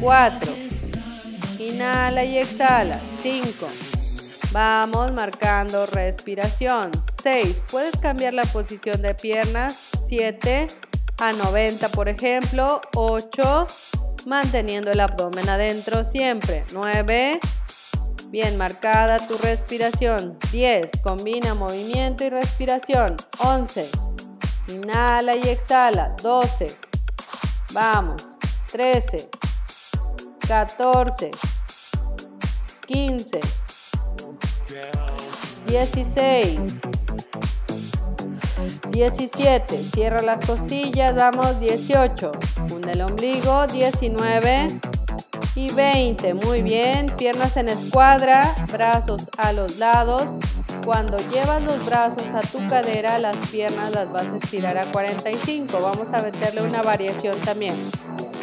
4. 0.00 0.52
Inhala 1.58 2.24
y 2.24 2.38
exhala. 2.38 2.98
5. 3.22 3.91
Vamos 4.52 5.12
marcando 5.12 5.86
respiración. 5.86 6.90
6. 7.22 7.62
Puedes 7.70 7.96
cambiar 7.96 8.34
la 8.34 8.44
posición 8.44 9.00
de 9.00 9.14
piernas. 9.14 9.90
7 10.08 10.66
a 11.16 11.32
90 11.32 11.88
por 11.88 12.10
ejemplo. 12.10 12.82
8. 12.94 13.66
Manteniendo 14.26 14.90
el 14.90 15.00
abdomen 15.00 15.48
adentro 15.48 16.04
siempre. 16.04 16.66
9. 16.74 17.40
Bien 18.28 18.58
marcada 18.58 19.26
tu 19.26 19.38
respiración. 19.38 20.38
10. 20.52 20.90
Combina 21.02 21.54
movimiento 21.54 22.24
y 22.24 22.28
respiración. 22.28 23.16
11. 23.38 23.88
Inhala 24.68 25.34
y 25.34 25.48
exhala. 25.48 26.14
12. 26.22 26.76
Vamos. 27.72 28.26
13. 28.70 29.30
14. 30.46 31.30
15. 32.86 33.40
16. 35.72 36.58
17. 38.90 39.82
Cierra 39.94 40.20
las 40.20 40.44
costillas. 40.44 41.16
Vamos. 41.16 41.58
18. 41.60 42.30
Hunde 42.70 42.92
el 42.92 43.00
ombligo. 43.00 43.66
19. 43.68 44.66
Y 45.54 45.72
20. 45.72 46.34
Muy 46.34 46.60
bien. 46.60 47.06
Piernas 47.16 47.56
en 47.56 47.70
escuadra. 47.70 48.54
Brazos 48.70 49.30
a 49.38 49.54
los 49.54 49.78
lados. 49.78 50.24
Cuando 50.84 51.16
llevas 51.30 51.62
los 51.62 51.82
brazos 51.86 52.26
a 52.34 52.42
tu 52.42 52.66
cadera, 52.66 53.18
las 53.18 53.36
piernas 53.48 53.92
las 53.92 54.12
vas 54.12 54.26
a 54.26 54.36
estirar 54.36 54.76
a 54.76 54.84
45. 54.92 55.80
Vamos 55.80 56.12
a 56.12 56.20
meterle 56.20 56.60
una 56.60 56.82
variación 56.82 57.40
también. 57.40 57.74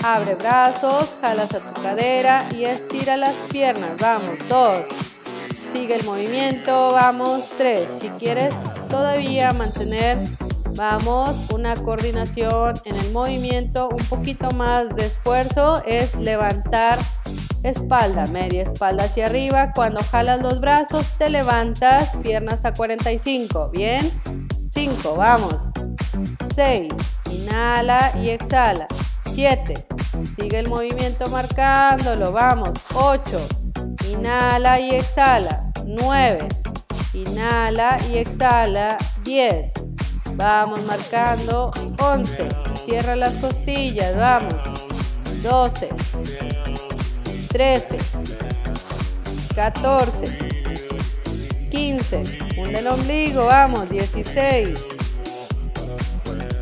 Abre 0.03 0.33
brazos, 0.33 1.13
jalas 1.21 1.53
a 1.53 1.59
tu 1.59 1.79
cadera 1.79 2.49
y 2.57 2.63
estira 2.63 3.17
las 3.17 3.35
piernas. 3.51 3.91
Vamos, 3.99 4.31
2. 4.49 5.18
Sigue 5.73 5.95
el 5.95 6.03
movimiento, 6.03 6.91
vamos, 6.91 7.49
3. 7.57 7.89
Si 8.01 8.09
quieres 8.11 8.53
todavía 8.89 9.53
mantener, 9.53 10.17
vamos, 10.75 11.35
una 11.51 11.75
coordinación 11.75 12.73
en 12.85 12.95
el 12.95 13.11
movimiento, 13.11 13.89
un 13.89 14.03
poquito 14.05 14.49
más 14.51 14.95
de 14.95 15.05
esfuerzo, 15.05 15.83
es 15.85 16.15
levantar 16.15 16.99
espalda, 17.63 18.25
media 18.27 18.63
espalda 18.63 19.05
hacia 19.05 19.27
arriba. 19.27 19.71
Cuando 19.73 20.01
jalas 20.03 20.41
los 20.41 20.59
brazos, 20.59 21.05
te 21.17 21.29
levantas, 21.29 22.15
piernas 22.23 22.65
a 22.65 22.73
45. 22.73 23.69
Bien, 23.69 24.11
5, 24.73 25.15
vamos. 25.15 25.55
6, 26.55 26.93
inhala 27.31 28.13
y 28.23 28.29
exhala. 28.29 28.87
7, 29.33 29.73
sigue 30.35 30.59
el 30.59 30.69
movimiento 30.69 31.29
marcándolo, 31.29 32.31
vamos. 32.31 32.77
8, 32.93 33.39
inhala 34.11 34.79
y 34.79 34.91
exhala. 34.91 35.71
9, 35.85 36.47
inhala 37.13 37.97
y 38.11 38.17
exhala. 38.17 38.97
10, 39.23 39.71
vamos 40.35 40.83
marcando. 40.83 41.71
11, 41.99 42.47
cierra 42.85 43.15
las 43.15 43.33
costillas, 43.35 44.15
vamos. 44.15 44.55
12, 45.43 45.89
13, 47.49 47.97
14, 49.55 50.37
15, 51.71 52.23
hunde 52.57 52.79
el 52.79 52.87
ombligo, 52.87 53.45
vamos, 53.45 53.89
16, 53.89 54.69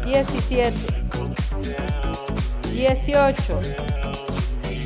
17, 0.06 0.74
18, 2.74 3.60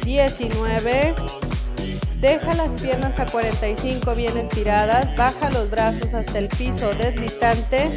19, 0.04 1.16
deja 2.22 2.54
las 2.54 2.80
piernas 2.80 3.20
a 3.20 3.26
45 3.26 4.16
bien 4.16 4.38
estiradas, 4.38 5.16
baja 5.18 5.50
los 5.50 5.70
brazos 5.70 6.14
hasta 6.14 6.38
el 6.38 6.48
piso 6.48 6.94
deslizante, 6.94 7.90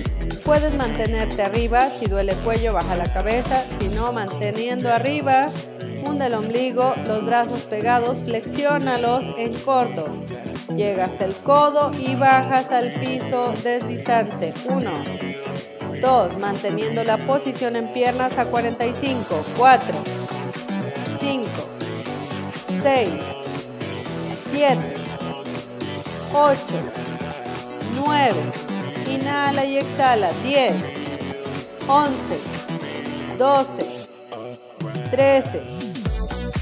puedes 0.45 0.75
mantenerte 0.75 1.43
arriba, 1.43 1.91
si 1.91 2.07
duele 2.07 2.35
cuello 2.37 2.73
baja 2.73 2.97
la 2.97 3.13
cabeza, 3.13 3.63
si 3.79 3.89
no 3.89 4.13
manteniendo 4.13 4.93
arriba, 4.93 5.49
Hunde 6.05 6.27
el 6.27 6.35
ombligo, 6.35 6.95
los 7.07 7.25
brazos 7.25 7.61
pegados, 7.63 8.19
flexiónalos 8.25 9.25
en 9.39 9.55
corto. 9.55 10.07
Llega 10.77 11.07
hasta 11.07 11.25
el 11.25 11.35
codo 11.35 11.91
y 11.99 12.15
bajas 12.15 12.71
al 12.73 12.93
piso 13.01 13.55
deslizante. 13.63 14.53
1, 14.69 14.91
2, 16.03 16.39
manteniendo 16.39 17.05
la 17.05 17.17
posición 17.17 17.77
en 17.77 17.91
piernas 17.95 18.37
a 18.37 18.45
45. 18.45 19.47
4, 19.57 19.99
5, 21.19 21.51
6, 22.83 23.09
7, 24.55 24.79
8, 26.33 26.59
9. 27.97 28.35
Inhala 29.11 29.64
y 29.64 29.79
exhala. 29.79 30.31
10, 30.45 30.75
11, 31.88 32.40
12, 33.37 34.07
13, 35.11 35.62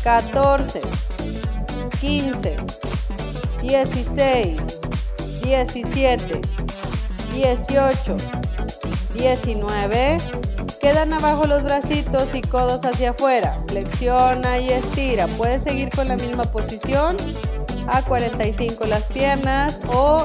14, 0.03 0.81
15, 2.01 2.57
16, 3.61 4.57
17, 5.43 6.41
18, 7.35 8.17
19. 9.13 10.17
Quedan 10.81 11.13
abajo 11.13 11.47
los 11.47 11.63
bracitos 11.63 12.35
y 12.35 12.41
codos 12.41 12.85
hacia 12.87 13.11
afuera. 13.11 13.63
Flexiona 13.69 14.59
y 14.59 14.71
estira. 14.71 15.27
Puedes 15.37 15.63
seguir 15.63 15.91
con 15.91 16.09
la 16.09 16.17
misma 16.17 16.45
posición. 16.45 17.19
A 17.87 18.03
45 18.03 18.87
las 18.87 19.05
piernas 19.05 19.81
o 19.89 20.25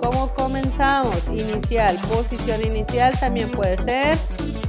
como 0.00 0.32
comenzamos. 0.34 1.16
Inicial, 1.28 1.96
posición 2.08 2.62
inicial 2.64 3.18
también 3.18 3.50
puede 3.50 3.78
ser. 3.78 4.18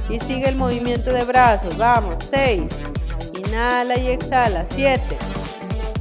Y 0.08 0.20
sigue 0.20 0.48
el 0.48 0.56
movimiento 0.56 1.12
de 1.12 1.24
brazos. 1.24 1.76
Vamos, 1.78 2.20
6. 2.30 2.62
Inhala 3.38 3.96
y 3.98 4.08
exhala. 4.08 4.66
7. 4.68 5.18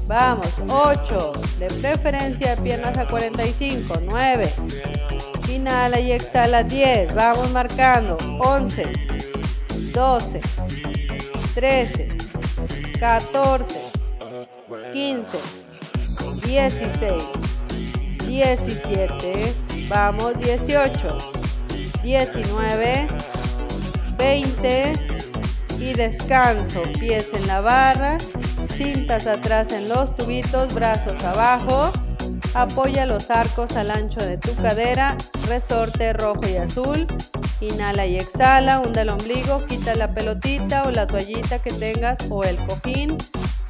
Vamos, 0.07 0.47
8. 0.67 1.33
De 1.59 1.67
preferencia 1.67 2.55
piernas 2.57 2.97
a 2.97 3.07
45. 3.07 3.99
9. 4.05 4.53
Inhala 5.49 5.99
y 5.99 6.11
exhala 6.11 6.63
10. 6.63 7.13
Vamos 7.15 7.49
marcando. 7.51 8.17
11, 8.39 8.83
12, 9.93 10.41
13, 11.53 12.07
14, 12.99 13.79
15, 14.91 15.37
16, 16.45 17.23
17. 18.27 19.53
Vamos 19.89 20.37
18, 20.39 21.17
19, 22.03 23.07
20 24.17 24.93
y 25.79 25.93
descanso. 25.93 26.81
Pies 26.99 27.27
en 27.33 27.47
la 27.47 27.61
barra, 27.61 28.17
cintas 28.75 29.27
atrás 29.27 29.71
en 29.71 29.89
los 29.89 30.15
tubitos, 30.15 30.73
brazos 30.73 31.23
abajo. 31.23 31.91
Apoya 32.53 33.05
los 33.05 33.29
arcos 33.29 33.75
al 33.75 33.89
ancho 33.89 34.19
de 34.19 34.37
tu 34.37 34.53
cadera, 34.55 35.17
resorte 35.47 36.13
rojo 36.13 36.41
y 36.47 36.57
azul. 36.57 37.07
Inhala 37.61 38.05
y 38.05 38.17
exhala, 38.17 38.79
hunda 38.79 39.03
el 39.03 39.09
ombligo, 39.09 39.65
quita 39.65 39.95
la 39.95 40.13
pelotita 40.13 40.83
o 40.83 40.91
la 40.91 41.07
toallita 41.07 41.59
que 41.59 41.71
tengas 41.71 42.19
o 42.29 42.43
el 42.43 42.57
cojín, 42.57 43.17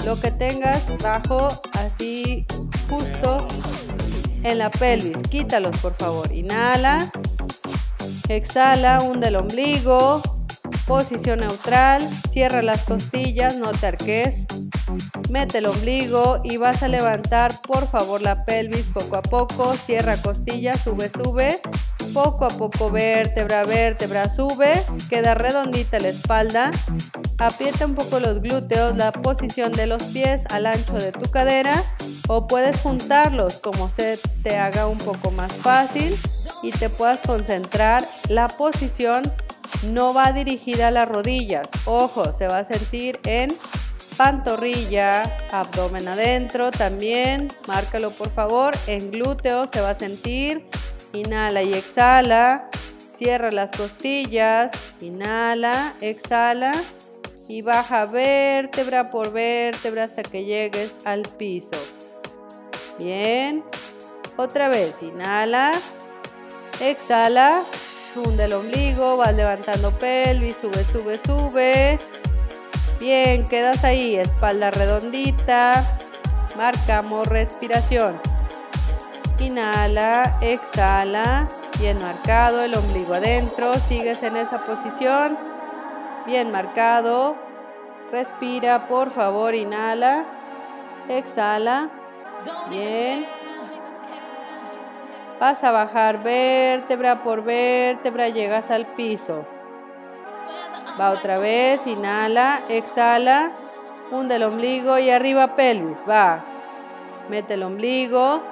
lo 0.05 0.19
que 0.19 0.31
tengas 0.31 0.97
bajo 1.01 1.47
así 1.73 2.45
justo 2.89 3.47
en 4.43 4.57
la 4.57 4.69
pelvis. 4.69 5.17
Quítalos 5.29 5.77
por 5.77 5.95
favor. 5.95 6.31
Inhala, 6.31 7.11
exhala, 8.27 9.01
hunda 9.01 9.29
el 9.29 9.37
ombligo, 9.37 10.21
posición 10.85 11.39
neutral, 11.39 12.01
cierra 12.29 12.61
las 12.61 12.83
costillas, 12.83 13.57
no 13.57 13.71
te 13.71 13.87
arques. 13.87 14.45
Mete 15.29 15.59
el 15.59 15.65
ombligo 15.65 16.41
y 16.43 16.57
vas 16.57 16.83
a 16.83 16.87
levantar 16.87 17.61
por 17.61 17.87
favor 17.87 18.21
la 18.21 18.45
pelvis 18.45 18.89
poco 18.93 19.15
a 19.15 19.21
poco. 19.21 19.73
Cierra 19.75 20.17
costilla, 20.17 20.77
sube, 20.77 21.09
sube. 21.09 21.61
Poco 22.13 22.45
a 22.45 22.49
poco 22.49 22.91
vértebra, 22.91 23.63
vértebra, 23.63 24.29
sube. 24.29 24.83
Queda 25.09 25.33
redondita 25.33 25.99
la 25.99 26.09
espalda. 26.09 26.71
Aprieta 27.43 27.85
un 27.85 27.95
poco 27.95 28.21
los 28.21 28.41
glúteos, 28.41 28.95
la 28.95 29.11
posición 29.11 29.73
de 29.73 29.85
los 29.85 30.01
pies 30.01 30.43
al 30.49 30.65
ancho 30.65 30.93
de 30.93 31.11
tu 31.11 31.29
cadera. 31.29 31.83
O 32.29 32.47
puedes 32.47 32.79
juntarlos 32.79 33.59
como 33.59 33.89
se 33.89 34.17
te 34.43 34.55
haga 34.55 34.87
un 34.87 34.97
poco 34.97 35.29
más 35.29 35.51
fácil 35.51 36.17
y 36.61 36.71
te 36.71 36.87
puedas 36.87 37.19
concentrar. 37.19 38.07
La 38.29 38.47
posición 38.47 39.29
no 39.91 40.13
va 40.13 40.31
dirigida 40.31 40.87
a 40.87 40.91
las 40.91 41.09
rodillas. 41.09 41.69
Ojo, 41.83 42.31
se 42.31 42.47
va 42.47 42.59
a 42.59 42.63
sentir 42.63 43.19
en 43.25 43.53
pantorrilla, 44.15 45.23
abdomen 45.51 46.07
adentro 46.07 46.71
también, 46.71 47.49
márcalo 47.67 48.11
por 48.11 48.29
favor, 48.29 48.73
en 48.87 49.11
glúteo 49.11 49.67
se 49.67 49.81
va 49.81 49.89
a 49.89 49.95
sentir, 49.95 50.65
inhala 51.11 51.61
y 51.61 51.73
exhala, 51.73 52.69
cierra 53.17 53.51
las 53.51 53.71
costillas, 53.71 54.71
inhala, 55.01 55.95
exhala 55.99 56.73
y 57.47 57.61
baja 57.61 58.05
vértebra 58.05 59.11
por 59.11 59.31
vértebra 59.31 60.05
hasta 60.05 60.23
que 60.23 60.45
llegues 60.45 60.97
al 61.05 61.23
piso. 61.23 61.77
Bien, 62.99 63.63
otra 64.37 64.69
vez, 64.69 65.01
inhala, 65.01 65.73
exhala, 66.79 67.63
hunde 68.15 68.45
el 68.45 68.53
ombligo, 68.53 69.17
vas 69.17 69.33
levantando 69.33 69.91
pelvis, 69.97 70.55
sube, 70.61 70.83
sube, 70.83 71.19
sube. 71.25 71.99
Bien, 72.99 73.47
quedas 73.47 73.83
ahí, 73.83 74.15
espalda 74.15 74.71
redondita. 74.71 75.97
Marcamos 76.55 77.27
respiración. 77.27 78.19
Inhala, 79.39 80.37
exhala, 80.41 81.49
bien 81.79 81.97
marcado, 81.97 82.63
el 82.63 82.75
ombligo 82.75 83.15
adentro, 83.15 83.73
sigues 83.89 84.23
en 84.23 84.37
esa 84.37 84.65
posición, 84.65 85.37
bien 86.25 86.51
marcado. 86.51 87.35
Respira, 88.11 88.87
por 88.87 89.11
favor, 89.11 89.55
inhala, 89.55 90.25
exhala, 91.09 91.89
bien. 92.69 93.25
Vas 95.39 95.63
a 95.63 95.71
bajar 95.71 96.21
vértebra 96.21 97.23
por 97.23 97.43
vértebra, 97.43 98.29
llegas 98.29 98.69
al 98.69 98.85
piso. 98.85 99.45
Va 100.99 101.09
otra 101.11 101.39
vez, 101.39 101.87
inhala, 101.87 102.61
exhala, 102.69 103.51
hunde 104.11 104.35
el 104.35 104.43
ombligo 104.43 104.99
y 104.99 105.09
arriba 105.09 105.55
pelvis, 105.55 106.03
va. 106.07 106.45
Mete 107.29 107.55
el 107.55 107.63
ombligo, 107.63 108.43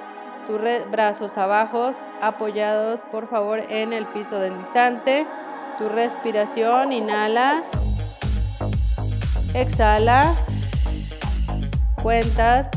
tus 0.46 0.60
brazos 0.90 1.38
abajo, 1.38 1.92
apoyados 2.20 3.00
por 3.12 3.28
favor 3.28 3.60
en 3.68 3.92
el 3.92 4.06
piso 4.06 4.40
deslizante. 4.40 5.26
Tu 5.78 5.88
respiración, 5.88 6.92
inhala, 6.92 7.62
exhala, 9.54 10.34
cuentas, 12.02 12.68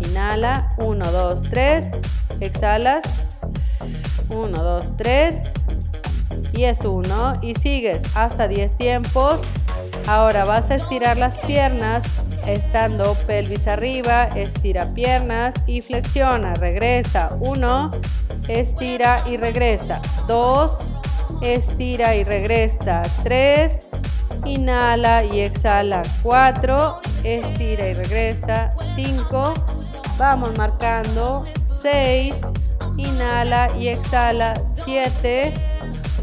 inhala, 0.00 0.72
1, 0.78 1.12
2, 1.12 1.42
3, 1.50 1.86
exhalas, 2.40 3.02
1, 4.28 4.62
2, 4.62 4.96
3 4.96 5.42
y 6.52 6.64
es 6.64 6.84
1 6.84 7.40
y 7.42 7.54
sigues 7.56 8.02
hasta 8.14 8.48
10 8.48 8.76
tiempos. 8.76 9.40
Ahora 10.06 10.44
vas 10.44 10.70
a 10.70 10.76
estirar 10.76 11.16
las 11.16 11.36
piernas 11.38 12.04
estando 12.46 13.14
pelvis 13.26 13.66
arriba, 13.66 14.24
estira 14.24 14.86
piernas 14.94 15.54
y 15.66 15.80
flexiona, 15.80 16.54
regresa. 16.54 17.30
1, 17.40 17.90
estira 18.48 19.24
y 19.26 19.36
regresa. 19.36 20.00
2, 20.28 20.93
estira 21.40 22.14
y 22.14 22.24
regresa. 22.24 23.02
3, 23.22 23.88
inhala 24.44 25.24
y 25.24 25.40
exhala. 25.40 26.02
4, 26.22 27.00
estira 27.22 27.88
y 27.88 27.94
regresa. 27.94 28.74
5, 28.94 29.54
vamos 30.18 30.56
marcando. 30.56 31.44
6, 31.82 32.36
inhala 32.96 33.70
y 33.78 33.88
exhala. 33.88 34.54
7, 34.84 35.52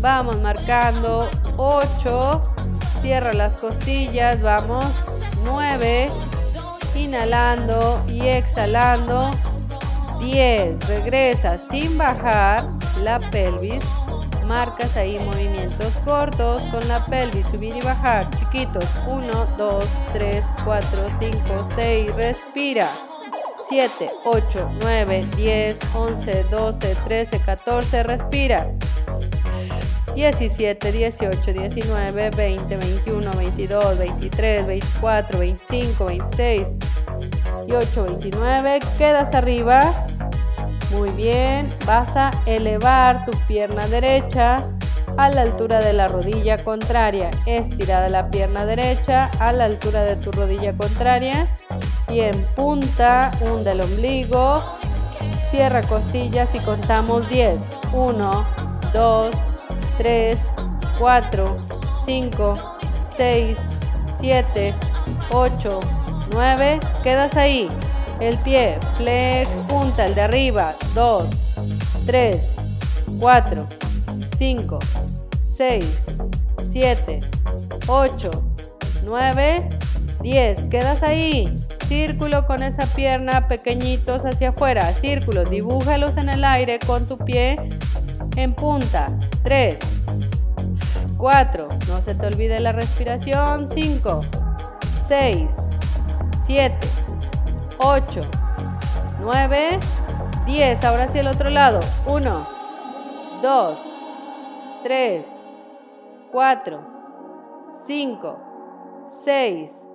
Vamos 0.01 0.41
marcando 0.41 1.29
8. 1.57 2.43
Cierra 3.01 3.33
las 3.33 3.55
costillas. 3.55 4.41
Vamos 4.41 4.85
9. 5.43 6.09
Inhalando 6.95 8.03
y 8.07 8.21
exhalando. 8.27 9.29
10. 10.19 10.87
Regresa 10.87 11.59
sin 11.59 11.99
bajar 11.99 12.67
la 13.03 13.19
pelvis. 13.29 13.83
Marcas 14.51 14.97
ahí 14.97 15.17
movimientos 15.17 15.93
cortos 16.03 16.61
con 16.63 16.85
la 16.89 17.05
pelvis. 17.05 17.47
Subir 17.47 17.73
y 17.73 17.79
bajar. 17.79 18.29
Chiquitos. 18.31 18.83
1, 19.07 19.45
2, 19.57 19.85
3, 20.11 20.45
4, 20.65 21.05
5, 21.19 21.39
6. 21.73 22.15
Respira. 22.15 22.89
7, 23.69 24.11
8, 24.25 24.69
9, 24.81 25.25
10, 25.37 25.79
11, 25.95 26.43
12, 26.51 26.95
13, 27.05 27.39
14. 27.39 28.03
Respira. 28.03 28.67
17, 30.15 30.91
18, 30.91 31.53
19, 31.53 32.29
20, 32.31 32.75
21, 32.75 33.31
22, 33.31 33.97
23, 33.97 34.67
24, 34.67 35.39
25, 35.39 36.05
26, 36.05 36.67
28, 37.67 38.03
29. 38.03 38.79
Quedas 38.97 39.33
arriba. 39.33 40.05
Muy 40.91 41.09
bien. 41.11 41.73
Vas 41.85 42.15
a 42.15 42.31
elevar 42.45 43.25
tu 43.25 43.31
pierna 43.47 43.87
derecha 43.87 44.67
a 45.17 45.29
la 45.29 45.41
altura 45.41 45.79
de 45.79 45.93
la 45.93 46.07
rodilla 46.07 46.57
contraria. 46.63 47.31
Estirada 47.45 48.09
la 48.09 48.29
pierna 48.29 48.65
derecha 48.65 49.29
a 49.39 49.51
la 49.53 49.65
altura 49.65 50.03
de 50.03 50.15
tu 50.17 50.31
rodilla 50.31 50.75
contraria. 50.75 51.47
Y 52.09 52.21
en 52.21 52.45
punta, 52.55 53.31
hunda 53.41 53.71
el 53.71 53.81
ombligo. 53.81 54.63
Cierra 55.49 55.81
costillas 55.81 56.53
y 56.55 56.59
contamos 56.59 57.27
10. 57.29 57.63
1, 57.93 58.45
2, 58.93 59.31
3, 59.97 60.39
4, 60.99 61.57
5, 62.05 62.77
6, 63.17 63.59
7, 64.19 64.73
8, 65.31 65.79
9. 66.31 66.79
Quedas 67.03 67.35
ahí. 67.35 67.69
El 68.21 68.37
pie, 68.39 68.77
flex, 68.97 69.49
punta, 69.67 70.05
el 70.05 70.15
de 70.15 70.21
arriba, 70.21 70.75
2, 70.93 71.29
3, 72.05 72.55
4, 73.19 73.67
5, 74.37 74.79
6, 75.41 75.85
7, 76.71 77.21
8, 77.87 78.31
9, 79.03 79.69
10. 80.21 80.63
Quedas 80.63 81.03
ahí. 81.03 81.53
Círculo 81.87 82.45
con 82.45 82.63
esa 82.63 82.85
pierna, 82.95 83.47
pequeñitos 83.47 84.23
hacia 84.23 84.49
afuera. 84.49 84.93
Círculos, 84.93 85.49
dibújalos 85.49 86.15
en 86.15 86.29
el 86.29 86.43
aire 86.45 86.79
con 86.79 87.05
tu 87.05 87.17
pie 87.17 87.57
en 88.37 88.53
punta. 88.53 89.07
3, 89.43 89.79
4, 91.17 91.69
no 91.87 92.01
se 92.01 92.15
te 92.15 92.27
olvide 92.27 92.59
la 92.59 92.71
respiración. 92.71 93.69
5, 93.73 94.21
6, 95.07 95.51
7, 96.45 96.77
8, 97.83 98.21
9, 99.21 99.79
10. 100.45 100.85
Ahora 100.85 101.07
sí 101.07 101.17
el 101.17 101.27
otro 101.27 101.49
lado. 101.49 101.79
1, 102.05 102.47
2, 103.41 103.79
3, 104.83 105.41
4, 106.31 106.79
5, 107.85 108.39
6, 109.07 109.87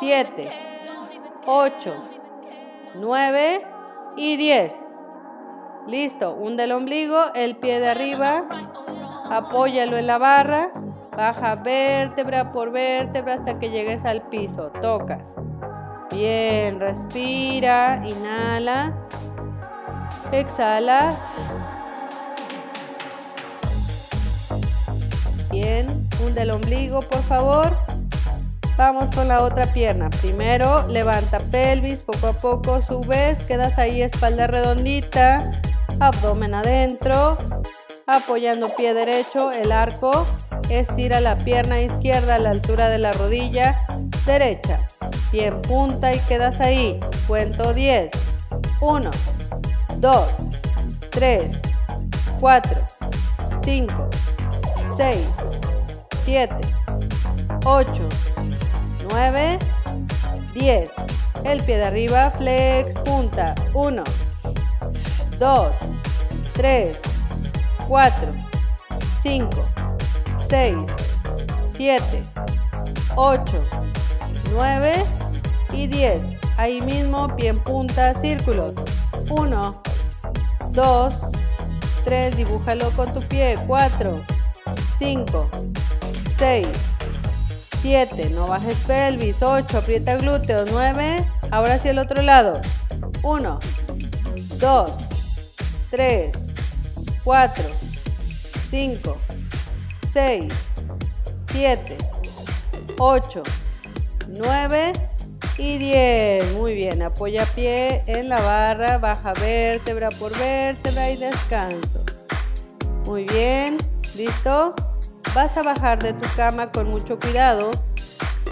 7, 0.00 0.52
8, 1.46 1.94
9 2.94 3.66
y 4.16 4.36
10. 4.38 4.86
Listo, 5.86 6.34
hunde 6.34 6.64
el 6.64 6.72
ombligo, 6.72 7.34
el 7.34 7.56
pie 7.56 7.80
de 7.80 7.90
arriba, 7.90 8.44
apóyalo 9.30 9.98
en 9.98 10.06
la 10.06 10.16
barra, 10.16 10.70
baja 11.14 11.56
vértebra 11.56 12.52
por 12.52 12.70
vértebra 12.70 13.34
hasta 13.34 13.58
que 13.58 13.70
llegues 13.70 14.04
al 14.04 14.22
piso, 14.28 14.70
tocas. 14.80 15.36
Bien, 16.12 16.78
respira, 16.78 18.02
inhala, 18.04 18.92
exhala. 20.30 21.16
Bien, 25.50 25.86
hunde 26.20 26.42
el 26.42 26.50
ombligo, 26.50 27.00
por 27.00 27.22
favor. 27.22 27.76
Vamos 28.76 29.10
con 29.14 29.28
la 29.28 29.42
otra 29.42 29.72
pierna. 29.72 30.10
Primero, 30.20 30.86
levanta 30.88 31.38
pelvis, 31.38 32.02
poco 32.02 32.28
a 32.28 32.32
poco 32.32 32.82
subes, 32.82 33.42
quedas 33.44 33.78
ahí 33.78 34.02
espalda 34.02 34.46
redondita, 34.46 35.52
abdomen 36.00 36.54
adentro, 36.54 37.36
apoyando 38.06 38.74
pie 38.74 38.94
derecho, 38.94 39.52
el 39.52 39.72
arco, 39.72 40.26
estira 40.68 41.20
la 41.20 41.36
pierna 41.36 41.80
izquierda 41.80 42.36
a 42.36 42.38
la 42.38 42.50
altura 42.50 42.88
de 42.88 42.98
la 42.98 43.12
rodilla 43.12 43.86
derecha, 44.26 44.86
pie 45.32 45.46
en 45.46 45.62
punta 45.62 46.14
y 46.14 46.18
quedas 46.20 46.60
ahí. 46.60 47.00
Cuento 47.26 47.72
10. 47.72 48.12
1, 48.80 49.10
2, 49.96 50.28
3, 51.10 51.60
4, 52.38 52.80
5, 53.64 54.10
6, 54.96 55.18
7, 56.24 56.54
8, 57.64 57.90
9, 59.08 59.58
10. 60.54 60.92
El 61.44 61.62
pie 61.64 61.78
de 61.78 61.84
arriba, 61.84 62.30
flex, 62.30 62.94
punta. 62.98 63.54
1, 63.72 64.04
2, 65.38 65.76
3, 66.52 66.98
4, 67.88 68.28
5, 69.22 69.48
6, 70.48 70.78
7, 71.72 72.22
8, 73.16 73.44
9 74.52 75.21
y 75.72 75.86
10. 75.86 76.22
Ahí 76.56 76.80
mismo, 76.80 77.34
pie 77.36 77.48
en 77.48 77.60
punta, 77.60 78.14
círculos. 78.14 78.74
1, 79.30 79.82
2, 80.70 81.14
3, 82.04 82.36
dibújalo 82.36 82.90
con 82.90 83.12
tu 83.12 83.20
pie. 83.28 83.58
4, 83.66 84.20
5, 84.98 85.50
6, 86.38 86.68
7, 87.82 88.30
no 88.30 88.46
bajes 88.46 88.76
pelvis, 88.86 89.42
8, 89.42 89.78
aprieta 89.78 90.16
glúteos, 90.16 90.70
9, 90.70 91.24
ahora 91.50 91.78
sí 91.78 91.88
el 91.88 91.98
otro 91.98 92.22
lado, 92.22 92.60
1, 93.22 93.58
2, 94.58 94.90
3, 95.90 96.32
4, 97.24 97.64
5, 98.70 99.18
6, 100.12 100.54
7, 101.50 101.96
8, 102.98 103.42
9 104.28 104.92
y 105.58 105.78
10. 105.78 106.52
Muy 106.54 106.74
bien, 106.74 107.02
apoya 107.02 107.44
pie 107.54 108.02
en 108.06 108.28
la 108.28 108.40
barra, 108.40 108.98
baja 108.98 109.32
vértebra 109.34 110.08
por 110.10 110.36
vértebra 110.38 111.10
y 111.10 111.16
descanso. 111.16 112.04
Muy 113.04 113.24
bien, 113.24 113.76
¿listo? 114.16 114.74
Vas 115.34 115.56
a 115.56 115.62
bajar 115.62 116.02
de 116.02 116.12
tu 116.12 116.28
cama 116.36 116.70
con 116.70 116.88
mucho 116.90 117.18
cuidado. 117.18 117.70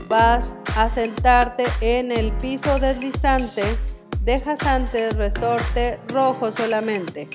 Vas 0.09 0.57
a 0.77 0.91
sentarte 0.91 1.65
en 1.81 2.11
el 2.11 2.33
piso 2.33 2.79
deslizante. 2.79 3.63
Dejas 4.23 4.63
antes 4.63 5.17
resorte 5.17 5.99
rojo 6.09 6.53
solamente. 6.53 7.29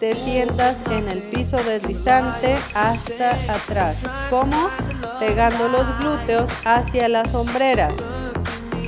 Te 0.00 0.14
sientas 0.14 0.78
en 0.90 1.08
el 1.08 1.22
piso 1.22 1.56
deslizante 1.64 2.56
hasta 2.74 3.30
atrás. 3.52 3.96
¿Cómo? 4.28 4.70
Pegando 5.18 5.68
los 5.68 5.98
glúteos 5.98 6.50
hacia 6.64 7.08
las 7.08 7.30
sombreras. 7.30 7.94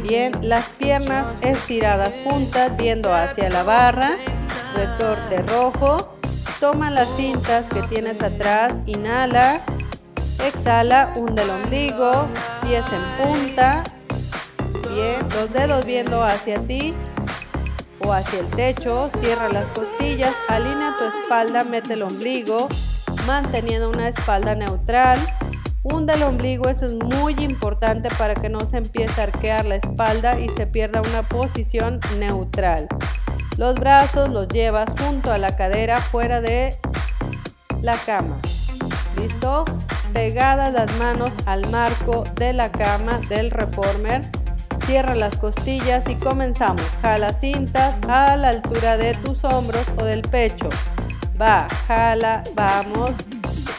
Bien, 0.08 0.32
las 0.40 0.70
piernas 0.70 1.36
estiradas 1.42 2.14
juntas, 2.24 2.74
viendo 2.78 3.12
hacia 3.12 3.50
la 3.50 3.62
barra. 3.62 4.16
Resorte 4.74 5.42
rojo. 5.42 6.16
Toma 6.60 6.90
las 6.90 7.14
cintas 7.14 7.68
que 7.68 7.82
tienes 7.82 8.22
atrás. 8.22 8.80
Inhala. 8.86 9.60
Exhala, 10.46 11.12
hunde 11.14 11.42
el 11.42 11.50
ombligo, 11.50 12.26
pies 12.62 12.86
en 12.90 13.02
punta. 13.18 13.82
Bien, 14.94 15.28
los 15.28 15.52
dedos 15.52 15.84
viendo 15.84 16.24
hacia 16.24 16.58
ti 16.62 16.94
o 18.00 18.10
hacia 18.10 18.38
el 18.38 18.46
techo. 18.46 19.10
Cierra 19.20 19.50
las 19.50 19.66
costillas, 19.68 20.34
alinea 20.48 20.96
tu 20.96 21.04
espalda, 21.04 21.64
mete 21.64 21.92
el 21.92 22.02
ombligo, 22.02 22.68
manteniendo 23.26 23.90
una 23.90 24.08
espalda 24.08 24.54
neutral. 24.54 25.18
Hunde 25.92 26.14
el 26.14 26.22
ombligo, 26.22 26.68
eso 26.68 26.86
es 26.86 26.94
muy 26.94 27.34
importante 27.38 28.08
para 28.18 28.34
que 28.34 28.48
no 28.48 28.60
se 28.60 28.78
empiece 28.78 29.20
a 29.20 29.24
arquear 29.24 29.64
la 29.64 29.76
espalda 29.76 30.38
y 30.38 30.48
se 30.50 30.66
pierda 30.66 31.02
una 31.02 31.22
posición 31.22 32.00
neutral. 32.18 32.88
Los 33.56 33.76
brazos 33.76 34.28
los 34.30 34.48
llevas 34.48 34.88
junto 35.00 35.32
a 35.32 35.38
la 35.38 35.56
cadera 35.56 36.00
fuera 36.00 36.40
de 36.40 36.76
la 37.82 37.96
cama. 37.96 38.38
¿Listo? 39.16 39.64
pegadas 40.12 40.72
las 40.72 40.92
manos 40.98 41.32
al 41.46 41.68
marco 41.70 42.24
de 42.36 42.52
la 42.52 42.70
cama 42.70 43.20
del 43.28 43.50
reformer. 43.50 44.22
Cierra 44.86 45.14
las 45.14 45.36
costillas 45.36 46.08
y 46.08 46.14
comenzamos. 46.14 46.82
Jala 47.02 47.32
cintas 47.32 47.94
a 48.08 48.36
la 48.36 48.48
altura 48.48 48.96
de 48.96 49.14
tus 49.14 49.44
hombros 49.44 49.84
o 49.98 50.04
del 50.04 50.22
pecho. 50.22 50.68
Va, 51.40 51.68
jala, 51.86 52.42
vamos. 52.54 53.12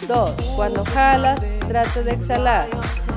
Dos. 0.07 0.32
Cuando 0.55 0.84
jalas, 0.86 1.41
trata 1.70 2.01
de 2.01 2.13
exhalar. 2.13 2.67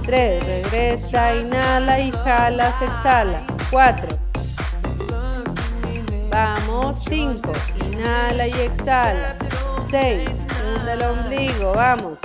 Tres. 0.05 0.44
Regresa, 0.44 1.34
inhala 1.34 1.98
y 2.00 2.12
jalas, 2.12 2.74
exhala. 2.82 3.42
Cuatro. 3.70 4.09
Vamos. 6.30 7.03
Cinco. 7.09 7.53
Inhala 7.80 8.46
y 8.46 8.53
exhala. 8.53 9.36
Seis. 9.90 10.28
Hunde 10.76 10.92
el 10.92 11.03
ombligo. 11.03 11.72
Vamos. 11.74 12.18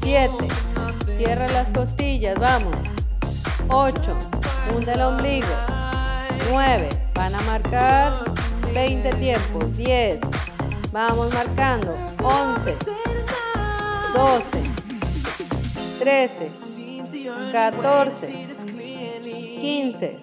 7. 0.00 0.32
Cierra 1.16 1.48
las 1.48 1.66
costillas, 1.68 2.38
vamos. 2.38 2.76
8. 3.68 4.16
Hunde 4.72 4.92
el 4.92 5.02
ombligo. 5.02 5.54
9. 6.52 6.88
Van 7.14 7.34
a 7.34 7.40
marcar 7.42 8.12
20 8.72 9.10
tiempos. 9.14 9.76
10. 9.76 10.20
Vamos 10.92 11.34
marcando. 11.34 11.96
11. 12.22 12.76
12. 14.14 14.67
13. 16.08 16.50
14. 17.52 18.46
15. 19.60 20.18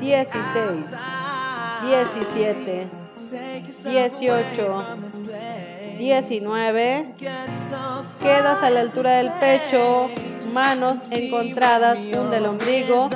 16. 0.00 0.90
17. 1.82 2.86
18. 3.84 4.84
19. 5.96 7.14
Quedas 8.20 8.62
a 8.62 8.68
la 8.68 8.80
altura 8.80 9.12
del 9.12 9.32
pecho, 9.32 10.10
manos 10.52 11.10
encontradas, 11.10 11.98
hunde 11.98 12.36
el 12.36 12.44
ombligo 12.44 13.08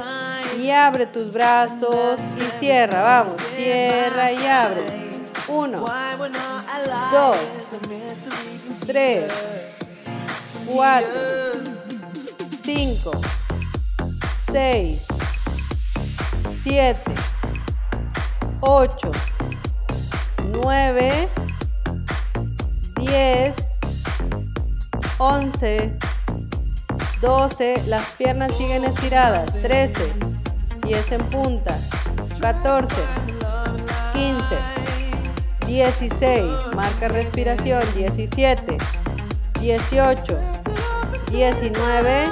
y 0.59 0.71
abre 0.71 1.05
tus 1.09 1.31
brazos 1.31 2.19
y 2.39 2.59
cierra. 2.59 3.03
Vamos, 3.03 3.35
cierra 3.55 4.33
y 4.33 4.47
abre. 4.47 5.11
1, 5.47 5.85
2, 7.13 7.37
3, 8.87 9.70
4, 10.73 11.09
5, 12.63 13.11
6, 14.53 15.07
7, 16.63 17.01
8, 18.61 19.11
9, 20.63 21.29
10, 22.97 23.57
11, 25.19 25.99
12, 27.21 27.83
las 27.87 28.11
piernas 28.11 28.57
siguen 28.57 28.85
estiradas, 28.85 29.53
13, 29.63 30.13
10 30.85 31.13
en 31.13 31.31
punta, 31.31 31.77
14, 32.41 32.95
15, 34.15 34.43
16, 35.67 36.45
marca 36.75 37.09
respiración, 37.09 37.83
17, 37.97 38.77
18, 39.61 40.60
19 41.31 42.29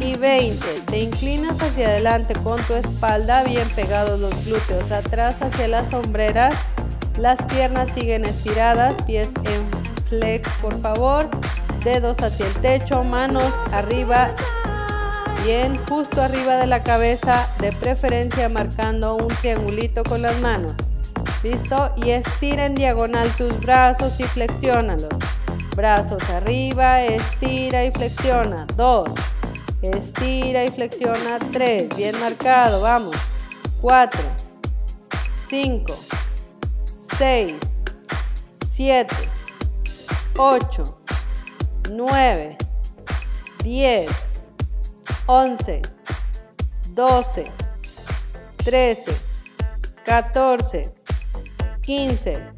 y 0.00 0.16
20. 0.16 0.80
Te 0.86 0.98
inclinas 0.98 1.60
hacia 1.60 1.88
adelante 1.88 2.34
con 2.42 2.60
tu 2.62 2.74
espalda, 2.74 3.42
bien 3.44 3.68
pegados 3.70 4.20
los 4.20 4.44
glúteos 4.44 4.90
atrás 4.90 5.40
hacia 5.40 5.68
las 5.68 5.88
sombreras. 5.90 6.54
Las 7.18 7.42
piernas 7.44 7.92
siguen 7.92 8.24
estiradas, 8.24 9.00
pies 9.02 9.32
en 9.44 9.68
flex, 10.08 10.48
por 10.60 10.80
favor. 10.80 11.30
Dedos 11.82 12.20
hacia 12.22 12.46
el 12.46 12.54
techo, 12.56 13.04
manos 13.04 13.52
arriba, 13.72 14.28
bien 15.44 15.78
justo 15.86 16.20
arriba 16.20 16.56
de 16.56 16.66
la 16.66 16.82
cabeza, 16.82 17.48
de 17.58 17.72
preferencia 17.72 18.50
marcando 18.50 19.16
un 19.16 19.28
triangulito 19.28 20.04
con 20.04 20.20
las 20.20 20.38
manos. 20.40 20.72
¿Listo? 21.42 21.90
Y 21.96 22.10
estira 22.10 22.66
en 22.66 22.74
diagonal 22.74 23.30
tus 23.36 23.58
brazos 23.60 24.20
y 24.20 24.24
flexiónalos. 24.24 25.08
Brazos 25.76 26.22
arriba, 26.30 27.02
estira 27.02 27.84
y 27.84 27.90
flexiona. 27.90 28.66
Dos. 28.76 29.10
Estira 29.82 30.64
y 30.64 30.70
flexiona. 30.70 31.38
Tres. 31.52 31.88
Bien 31.96 32.18
marcado. 32.20 32.82
Vamos. 32.82 33.16
Cuatro. 33.80 34.22
Cinco. 35.48 35.96
Seis. 37.16 37.56
Siete. 38.70 39.16
Ocho. 40.36 41.00
Nueve. 41.90 42.56
Diez. 43.62 44.10
Once. 45.26 45.82
Doce. 46.92 47.50
Trece. 48.56 49.14
Catorce. 50.04 51.00
15, 51.82 52.52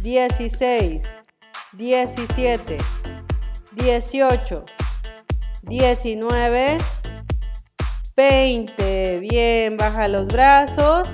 16, 0.00 1.02
17, 1.80 2.76
18, 3.72 4.64
19, 5.62 6.78
20. 8.14 9.18
Bien, 9.20 9.76
baja 9.78 10.08
los 10.08 10.26
brazos. 10.26 11.08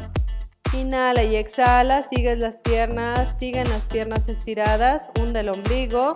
Inhala 0.72 1.22
y 1.22 1.36
exhala. 1.36 2.02
Sigues 2.08 2.40
las 2.40 2.58
piernas, 2.58 3.38
siguen 3.38 3.68
las 3.68 3.84
piernas 3.84 4.26
estiradas. 4.26 5.12
Hunde 5.20 5.38
el 5.38 5.50
ombligo. 5.50 6.12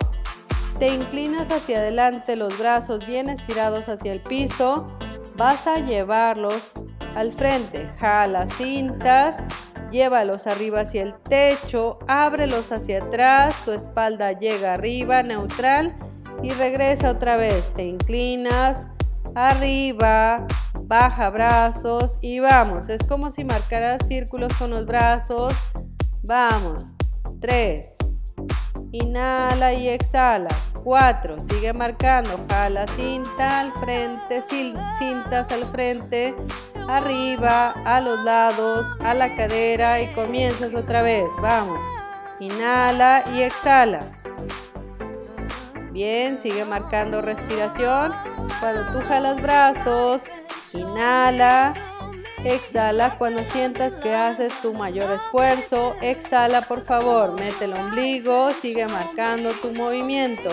Te 0.79 0.93
inclinas 0.93 1.49
hacia 1.49 1.77
adelante, 1.77 2.35
los 2.35 2.59
brazos 2.59 3.07
bien 3.07 3.29
estirados 3.29 3.87
hacia 3.87 4.11
el 4.11 4.19
piso. 4.19 4.91
Vas 5.37 5.65
a 5.65 5.77
llevarlos 5.77 6.73
al 7.15 7.33
frente. 7.33 7.89
Jala 7.99 8.47
cintas 8.47 9.37
Llévalos 9.91 10.47
arriba 10.47 10.81
hacia 10.81 11.03
el 11.03 11.13
techo, 11.15 11.99
ábrelos 12.07 12.71
hacia 12.71 13.03
atrás, 13.03 13.53
tu 13.65 13.73
espalda 13.73 14.31
llega 14.31 14.71
arriba, 14.71 15.21
neutral 15.21 15.93
y 16.41 16.51
regresa 16.51 17.11
otra 17.11 17.35
vez. 17.35 17.73
Te 17.73 17.83
inclinas, 17.83 18.87
arriba, 19.35 20.47
baja 20.83 21.29
brazos 21.29 22.17
y 22.21 22.39
vamos. 22.39 22.87
Es 22.87 23.03
como 23.03 23.31
si 23.31 23.43
marcaras 23.43 24.07
círculos 24.07 24.53
con 24.53 24.69
los 24.69 24.85
brazos. 24.85 25.53
Vamos. 26.23 26.85
3. 27.41 27.97
Inhala 28.93 29.73
y 29.73 29.89
exhala. 29.89 30.55
4. 30.85 31.41
Sigue 31.49 31.73
marcando. 31.73 32.39
Jala 32.47 32.87
cinta 32.87 33.59
al 33.59 33.73
frente, 33.73 34.41
cintas 34.41 35.51
al 35.51 35.65
frente 35.65 36.33
arriba, 36.87 37.73
a 37.85 38.01
los 38.01 38.23
lados, 38.23 38.85
a 38.99 39.13
la 39.13 39.35
cadera 39.35 40.01
y 40.01 40.07
comienzas 40.13 40.73
otra 40.73 41.01
vez. 41.01 41.25
Vamos. 41.41 41.79
Inhala 42.39 43.23
y 43.35 43.41
exhala. 43.41 44.01
Bien, 45.91 46.39
sigue 46.39 46.65
marcando 46.65 47.21
respiración. 47.21 48.13
Cuando 48.59 48.91
tú 48.91 49.05
jalas 49.07 49.41
brazos, 49.41 50.23
inhala, 50.73 51.73
exhala. 52.45 53.17
Cuando 53.17 53.43
sientas 53.45 53.95
que 53.95 54.13
haces 54.13 54.53
tu 54.61 54.73
mayor 54.73 55.11
esfuerzo, 55.11 55.95
exhala 56.01 56.61
por 56.61 56.81
favor. 56.81 57.33
Mete 57.33 57.65
el 57.65 57.73
ombligo, 57.73 58.51
sigue 58.51 58.87
marcando 58.87 59.49
tu 59.51 59.73
movimiento. 59.73 60.49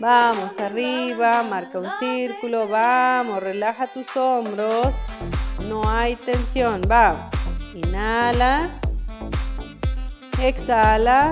Vamos 0.00 0.58
arriba, 0.58 1.42
marca 1.44 1.78
un 1.78 1.90
círculo, 1.98 2.68
vamos, 2.68 3.42
relaja 3.42 3.86
tus 3.86 4.16
hombros. 4.16 4.94
No 5.68 5.88
hay 5.88 6.16
tensión. 6.16 6.82
Va. 6.90 7.30
Inhala. 7.74 8.70
Exhala. 10.40 11.30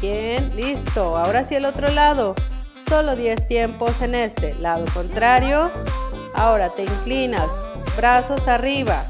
Bien, 0.00 0.54
listo. 0.54 1.16
Ahora 1.16 1.44
sí 1.44 1.54
el 1.54 1.64
otro 1.64 1.88
lado. 1.88 2.34
Solo 2.88 3.16
10 3.16 3.48
tiempos 3.48 4.00
en 4.02 4.14
este. 4.14 4.54
Lado 4.54 4.84
contrario. 4.94 5.70
Ahora 6.34 6.70
te 6.70 6.84
inclinas. 6.84 7.50
Brazos 7.96 8.46
arriba. 8.48 9.06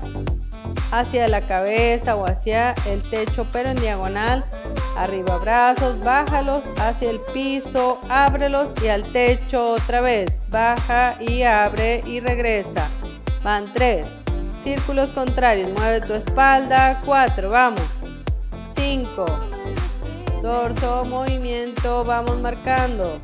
Hacia 0.91 1.28
la 1.28 1.43
cabeza 1.43 2.16
o 2.16 2.26
hacia 2.26 2.74
el 2.86 3.01
techo, 3.11 3.47
pero 3.53 3.68
en 3.68 3.80
diagonal 3.80 4.45
Arriba 4.99 5.39
brazos, 5.39 6.01
bájalos 6.01 6.64
hacia 6.76 7.11
el 7.11 7.20
piso, 7.32 8.01
ábrelos 8.09 8.70
y 8.82 8.89
al 8.89 9.07
techo 9.07 9.74
otra 9.74 10.01
vez. 10.01 10.43
Baja 10.51 11.16
y 11.22 11.45
abre 11.45 12.01
y 12.05 12.18
regresa. 12.18 12.89
Van 13.45 13.72
tres. 13.72 14.09
Círculos 14.64 15.07
contrarios, 15.11 15.70
mueve 15.70 16.01
tu 16.01 16.14
espalda. 16.14 17.01
Cuatro, 17.05 17.51
vamos. 17.51 17.82
Cinco. 18.74 19.24
Dorso, 20.43 21.05
movimiento, 21.07 22.05
vamos 22.05 22.41
marcando. 22.41 23.20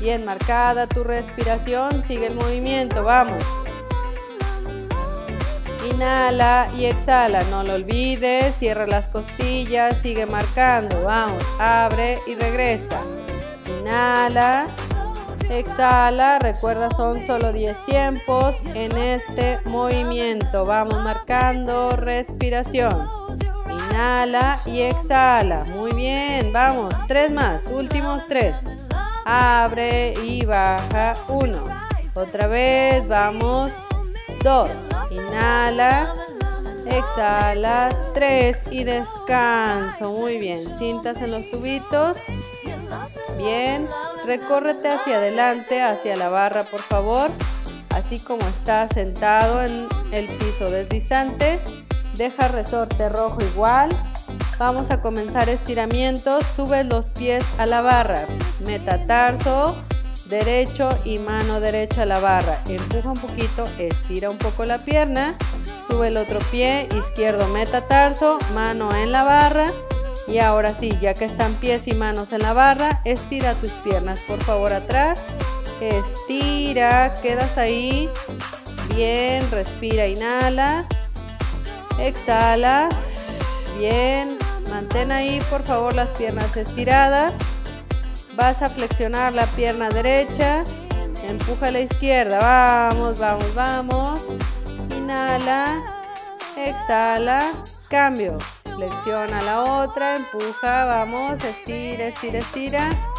Bien 0.00 0.24
marcada 0.24 0.86
tu 0.86 1.02
respiración, 1.02 2.02
sigue 2.04 2.28
el 2.28 2.34
movimiento, 2.34 3.02
vamos. 3.02 3.42
Inhala 5.90 6.68
y 6.76 6.86
exhala, 6.86 7.42
no 7.50 7.64
lo 7.64 7.74
olvides, 7.74 8.54
cierra 8.54 8.86
las 8.86 9.08
costillas, 9.08 9.96
sigue 10.02 10.26
marcando, 10.26 11.02
vamos, 11.02 11.44
abre 11.58 12.18
y 12.28 12.34
regresa. 12.36 13.00
Inhala, 13.80 14.68
exhala, 15.50 16.38
recuerda 16.38 16.90
son 16.90 17.26
solo 17.26 17.52
10 17.52 17.84
tiempos 17.86 18.56
en 18.74 18.96
este 18.96 19.58
movimiento, 19.64 20.64
vamos 20.64 21.02
marcando 21.02 21.90
respiración. 21.96 23.21
Inhala 23.92 24.58
y 24.64 24.80
exhala, 24.80 25.64
muy 25.64 25.92
bien, 25.92 26.50
vamos, 26.50 26.94
tres 27.08 27.30
más, 27.30 27.66
últimos 27.66 28.26
tres. 28.26 28.56
Abre 29.26 30.14
y 30.24 30.46
baja, 30.46 31.14
uno. 31.28 31.62
Otra 32.14 32.46
vez, 32.46 33.06
vamos, 33.06 33.70
dos. 34.42 34.70
Inhala, 35.10 36.14
exhala, 36.86 37.94
tres 38.14 38.60
y 38.70 38.84
descanso. 38.84 40.10
Muy 40.12 40.38
bien, 40.38 40.58
cintas 40.78 41.20
en 41.20 41.32
los 41.32 41.50
tubitos. 41.50 42.16
Bien, 43.36 43.86
recórrete 44.24 44.88
hacia 44.88 45.16
adelante, 45.16 45.82
hacia 45.82 46.16
la 46.16 46.30
barra, 46.30 46.64
por 46.64 46.80
favor. 46.80 47.30
Así 47.90 48.18
como 48.20 48.40
estás 48.48 48.92
sentado 48.94 49.62
en 49.62 49.86
el 50.12 50.28
piso 50.28 50.70
deslizante. 50.70 51.60
Deja 52.14 52.48
resorte 52.48 53.08
rojo 53.08 53.38
igual. 53.42 53.90
Vamos 54.58 54.90
a 54.90 55.00
comenzar 55.00 55.48
estiramientos. 55.48 56.44
Sube 56.56 56.84
los 56.84 57.10
pies 57.10 57.44
a 57.58 57.66
la 57.66 57.80
barra. 57.80 58.26
Metatarso 58.64 59.76
derecho 60.32 60.88
y 61.04 61.18
mano 61.18 61.60
derecha 61.60 62.02
a 62.02 62.06
la 62.06 62.18
barra. 62.18 62.58
Empuja 62.66 63.10
un 63.10 63.18
poquito, 63.18 63.64
estira 63.78 64.30
un 64.30 64.38
poco 64.38 64.64
la 64.64 64.78
pierna, 64.78 65.36
sube 65.88 66.08
el 66.08 66.16
otro 66.16 66.40
pie, 66.50 66.88
izquierdo 66.96 67.46
metatarso, 67.48 68.38
mano 68.54 68.96
en 68.96 69.12
la 69.12 69.24
barra. 69.24 69.70
Y 70.26 70.38
ahora 70.38 70.74
sí, 70.78 70.96
ya 71.00 71.12
que 71.14 71.26
están 71.26 71.54
pies 71.54 71.86
y 71.86 71.92
manos 71.92 72.32
en 72.32 72.40
la 72.40 72.54
barra, 72.54 73.02
estira 73.04 73.54
tus 73.54 73.70
piernas 73.84 74.20
por 74.20 74.42
favor 74.42 74.72
atrás. 74.72 75.22
Estira, 75.80 77.12
quedas 77.20 77.58
ahí. 77.58 78.08
Bien, 78.94 79.48
respira, 79.50 80.06
inhala. 80.06 80.86
Exhala. 81.98 82.88
Bien, 83.78 84.38
mantén 84.70 85.12
ahí 85.12 85.40
por 85.50 85.62
favor 85.62 85.94
las 85.94 86.10
piernas 86.10 86.56
estiradas. 86.56 87.34
Vas 88.36 88.62
a 88.62 88.68
flexionar 88.68 89.32
la 89.32 89.46
pierna 89.46 89.90
derecha. 89.90 90.64
Empuja 91.22 91.66
a 91.66 91.70
la 91.70 91.80
izquierda. 91.80 92.38
Vamos, 92.38 93.18
vamos, 93.18 93.54
vamos. 93.54 94.20
Inhala. 94.90 95.82
Exhala. 96.56 97.52
Cambio. 97.88 98.38
Flexiona 98.64 99.40
la 99.42 99.60
otra. 99.60 100.16
Empuja. 100.16 100.84
Vamos. 100.86 101.44
Estira, 101.44 102.06
estira, 102.06 102.38
estira. 102.38 103.12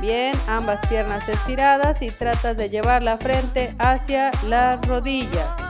Bien, 0.00 0.34
ambas 0.48 0.86
piernas 0.88 1.26
estiradas 1.28 2.02
y 2.02 2.10
tratas 2.10 2.56
de 2.56 2.68
llevar 2.68 3.02
la 3.02 3.16
frente 3.16 3.74
hacia 3.78 4.30
las 4.46 4.86
rodillas. 4.86 5.63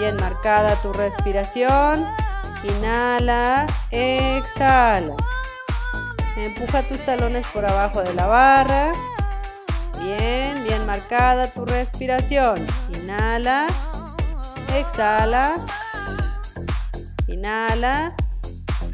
Bien 0.00 0.16
marcada 0.16 0.76
tu 0.76 0.94
respiración. 0.94 2.06
Inhala, 2.64 3.66
exhala. 3.90 5.14
Empuja 6.38 6.82
tus 6.84 7.04
talones 7.04 7.46
por 7.48 7.66
abajo 7.66 8.00
de 8.00 8.14
la 8.14 8.26
barra. 8.26 8.92
Bien, 10.00 10.64
bien 10.64 10.86
marcada 10.86 11.52
tu 11.52 11.66
respiración. 11.66 12.66
Inhala, 12.94 13.66
exhala. 14.74 15.66
Inhala, 17.28 18.14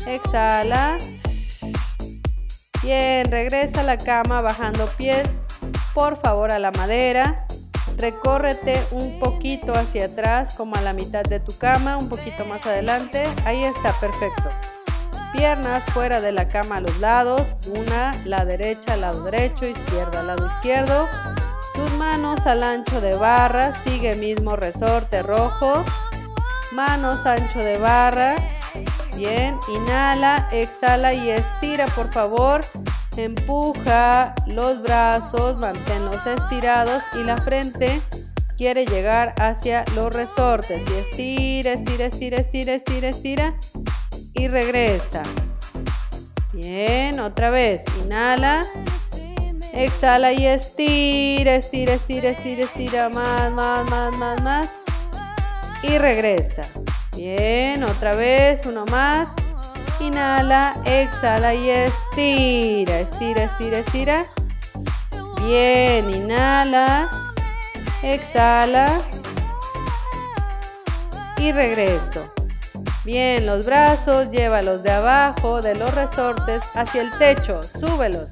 exhala. 0.08 0.98
Bien, 2.82 3.30
regresa 3.30 3.82
a 3.82 3.84
la 3.84 3.96
cama 3.96 4.40
bajando 4.40 4.88
pies, 4.98 5.38
por 5.94 6.20
favor, 6.20 6.50
a 6.50 6.58
la 6.58 6.72
madera. 6.72 7.45
Recórrete 7.96 8.82
un 8.90 9.18
poquito 9.18 9.72
hacia 9.72 10.06
atrás, 10.06 10.54
como 10.54 10.76
a 10.76 10.80
la 10.80 10.92
mitad 10.92 11.22
de 11.22 11.40
tu 11.40 11.56
cama, 11.56 11.96
un 11.96 12.08
poquito 12.08 12.44
más 12.44 12.66
adelante. 12.66 13.24
Ahí 13.44 13.64
está, 13.64 13.92
perfecto 14.00 14.50
piernas 15.36 15.84
fuera 15.92 16.20
de 16.20 16.32
la 16.32 16.48
cama 16.48 16.76
a 16.76 16.80
los 16.80 16.98
lados, 16.98 17.42
una, 17.68 18.14
la 18.24 18.44
derecha, 18.44 18.96
lado 18.96 19.24
derecho, 19.24 19.66
izquierda, 19.66 20.22
lado 20.22 20.46
izquierdo. 20.46 21.06
Tus 21.74 21.92
manos 21.94 22.46
al 22.46 22.62
ancho 22.62 23.00
de 23.02 23.14
barra, 23.16 23.82
sigue 23.84 24.16
mismo 24.16 24.56
resorte 24.56 25.22
rojo. 25.22 25.84
Manos 26.72 27.26
ancho 27.26 27.58
de 27.58 27.76
barra. 27.76 28.36
Bien, 29.14 29.58
inhala, 29.68 30.48
exhala 30.52 31.12
y 31.12 31.30
estira 31.30 31.86
por 31.88 32.10
favor. 32.12 32.62
Empuja 33.16 34.34
los 34.46 34.82
brazos, 34.82 35.56
manténlos 35.56 36.26
estirados 36.26 37.02
y 37.14 37.24
la 37.24 37.38
frente 37.38 38.00
quiere 38.56 38.84
llegar 38.84 39.34
hacia 39.38 39.84
los 39.94 40.12
resortes. 40.12 40.82
Y 40.90 40.94
estira, 40.98 41.72
estira, 41.72 42.06
estira, 42.06 42.36
estira, 42.38 42.74
estira, 42.74 43.08
estira 43.08 43.54
y 44.34 44.48
regresa. 44.48 45.22
Bien, 46.52 47.18
otra 47.20 47.50
vez. 47.50 47.84
Inhala. 48.04 48.64
Exhala 49.72 50.32
y 50.32 50.46
estira, 50.46 51.54
estira, 51.54 51.94
estira, 51.94 52.30
estira, 52.30 52.64
estira. 52.64 53.08
Más, 53.08 53.52
más, 53.52 53.90
más, 53.90 54.16
más, 54.16 54.42
más. 54.42 54.70
Y 55.82 55.98
regresa. 55.98 56.62
Bien, 57.14 57.82
otra 57.82 58.14
vez. 58.14 58.64
Uno 58.66 58.84
más. 58.86 59.28
Inhala, 60.06 60.76
exhala 60.84 61.52
y 61.52 61.68
estira, 61.68 63.00
estira, 63.00 63.42
estira, 63.42 63.78
estira. 63.78 64.26
Bien, 65.42 66.08
inhala, 66.08 67.10
exhala 68.04 69.00
y 71.38 71.50
regreso. 71.50 72.32
Bien, 73.04 73.46
los 73.46 73.66
brazos, 73.66 74.30
llévalos 74.30 74.84
de 74.84 74.92
abajo 74.92 75.60
de 75.60 75.74
los 75.74 75.92
resortes 75.92 76.62
hacia 76.74 77.02
el 77.02 77.10
techo, 77.18 77.60
súbelos. 77.64 78.30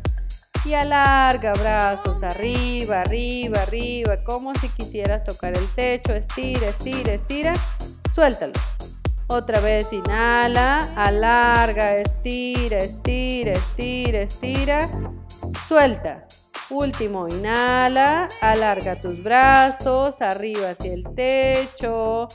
Y 0.65 0.75
alarga 0.75 1.55
brazos 1.55 2.23
arriba, 2.23 3.01
arriba, 3.01 3.63
arriba, 3.63 4.23
como 4.23 4.55
si 4.55 4.69
quisieras 4.69 5.25
tocar 5.25 5.57
el 5.57 5.67
techo. 5.75 6.13
Estira, 6.15 6.69
estira, 6.69 7.15
estira. 7.15 7.55
Suéltalo. 8.15 8.53
Otra 9.27 9.61
vez 9.61 9.93
inhala, 9.93 10.93
alarga, 10.97 11.97
estira, 11.97 12.79
estira, 12.79 13.53
estira, 13.53 14.21
estira. 14.21 14.91
Suelta. 15.67 16.27
Último, 16.71 17.29
inhala, 17.29 18.29
alarga 18.41 18.97
tus 18.97 19.23
brazos 19.23 20.21
arriba 20.21 20.71
hacia 20.71 20.93
el 20.93 21.05
techo. 21.15 22.29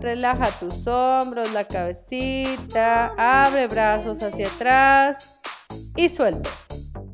Relaja 0.00 0.50
tus 0.58 0.86
hombros, 0.86 1.52
la 1.52 1.64
cabecita, 1.64 3.14
abre 3.16 3.66
brazos 3.68 4.22
hacia 4.22 4.48
atrás 4.48 5.36
y 5.96 6.08
suelta. 6.08 6.50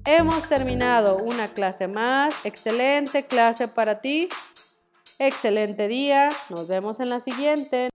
Hemos 0.07 0.49
terminado 0.49 1.19
una 1.19 1.49
clase 1.49 1.89
más. 1.89 2.35
Excelente 2.45 3.27
clase 3.27 3.69
para 3.69 4.01
ti. 4.01 4.29
Excelente 5.19 5.89
día. 5.89 6.31
Nos 6.49 6.67
vemos 6.69 7.01
en 7.01 7.11
la 7.11 7.21
siguiente. 7.21 7.91